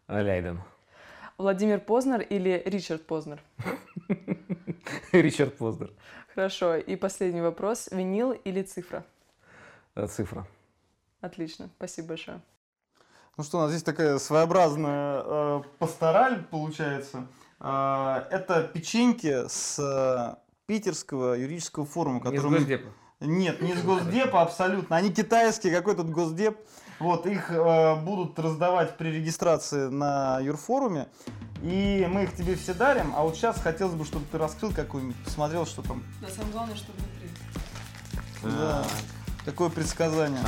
[0.09, 0.61] Лейден.
[1.37, 3.41] Владимир Познер или Ричард Познер?
[5.13, 5.91] Ричард Познер.
[6.35, 6.75] Хорошо.
[6.75, 7.87] И последний вопрос.
[7.91, 9.05] Винил или цифра?
[9.95, 10.47] Э, Цифра.
[11.21, 11.69] Отлично.
[11.77, 12.41] Спасибо большое.
[13.37, 17.27] Ну что, у нас здесь такая своеобразная э, пастораль получается.
[17.59, 20.35] Э, это печеньки с э,
[20.65, 22.89] питерского юридического форума, Из который мы- Госдепа.
[23.19, 24.95] Нет, не из Госдепа абсолютно.
[24.95, 26.57] Они китайские, какой тут Госдеп.
[26.99, 31.07] Вот, их э, будут раздавать при регистрации на юрфоруме.
[31.61, 33.13] И мы их тебе все дарим.
[33.15, 36.03] А вот сейчас хотелось бы, чтобы ты раскрыл какой-нибудь, посмотрел, что там.
[36.21, 37.29] Да, самое главное, что внутри.
[38.57, 38.83] Да.
[39.43, 40.41] Какое предсказание.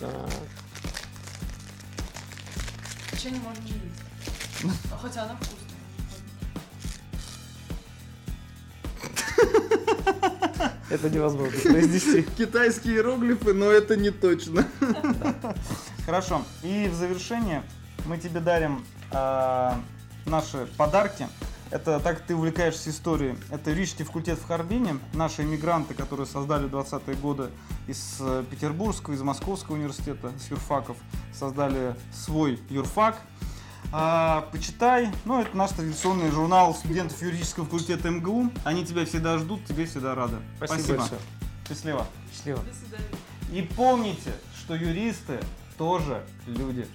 [0.00, 0.30] Так.
[3.10, 3.92] Печенье можно не любить.
[5.00, 5.60] Хотя она вкусная.
[10.90, 12.22] Это невозможно произнести.
[12.22, 14.66] Китайские иероглифы, но это не точно.
[16.06, 16.44] Хорошо.
[16.62, 17.62] И в завершение
[18.06, 18.84] мы тебе дарим
[20.24, 21.28] наши подарки.
[21.74, 23.36] Это так ты увлекаешься историей.
[23.50, 25.00] Это юридический факультет в Харбине.
[25.12, 27.50] Наши иммигранты, которые создали в 20-е годы
[27.88, 30.96] из э, Петербургского, из Московского университета, с юрфаков,
[31.36, 33.18] создали свой юрфак.
[33.90, 35.10] А, почитай.
[35.24, 38.52] Ну, это наш традиционный журнал студентов юридического факультета МГУ.
[38.62, 40.36] Они тебя всегда ждут, тебе всегда рады.
[40.58, 41.20] Спасибо большое.
[41.68, 42.06] Счастливо.
[42.32, 42.60] Счастливо.
[42.60, 43.08] До свидания.
[43.50, 45.40] И помните, что юристы
[45.76, 46.86] тоже люди.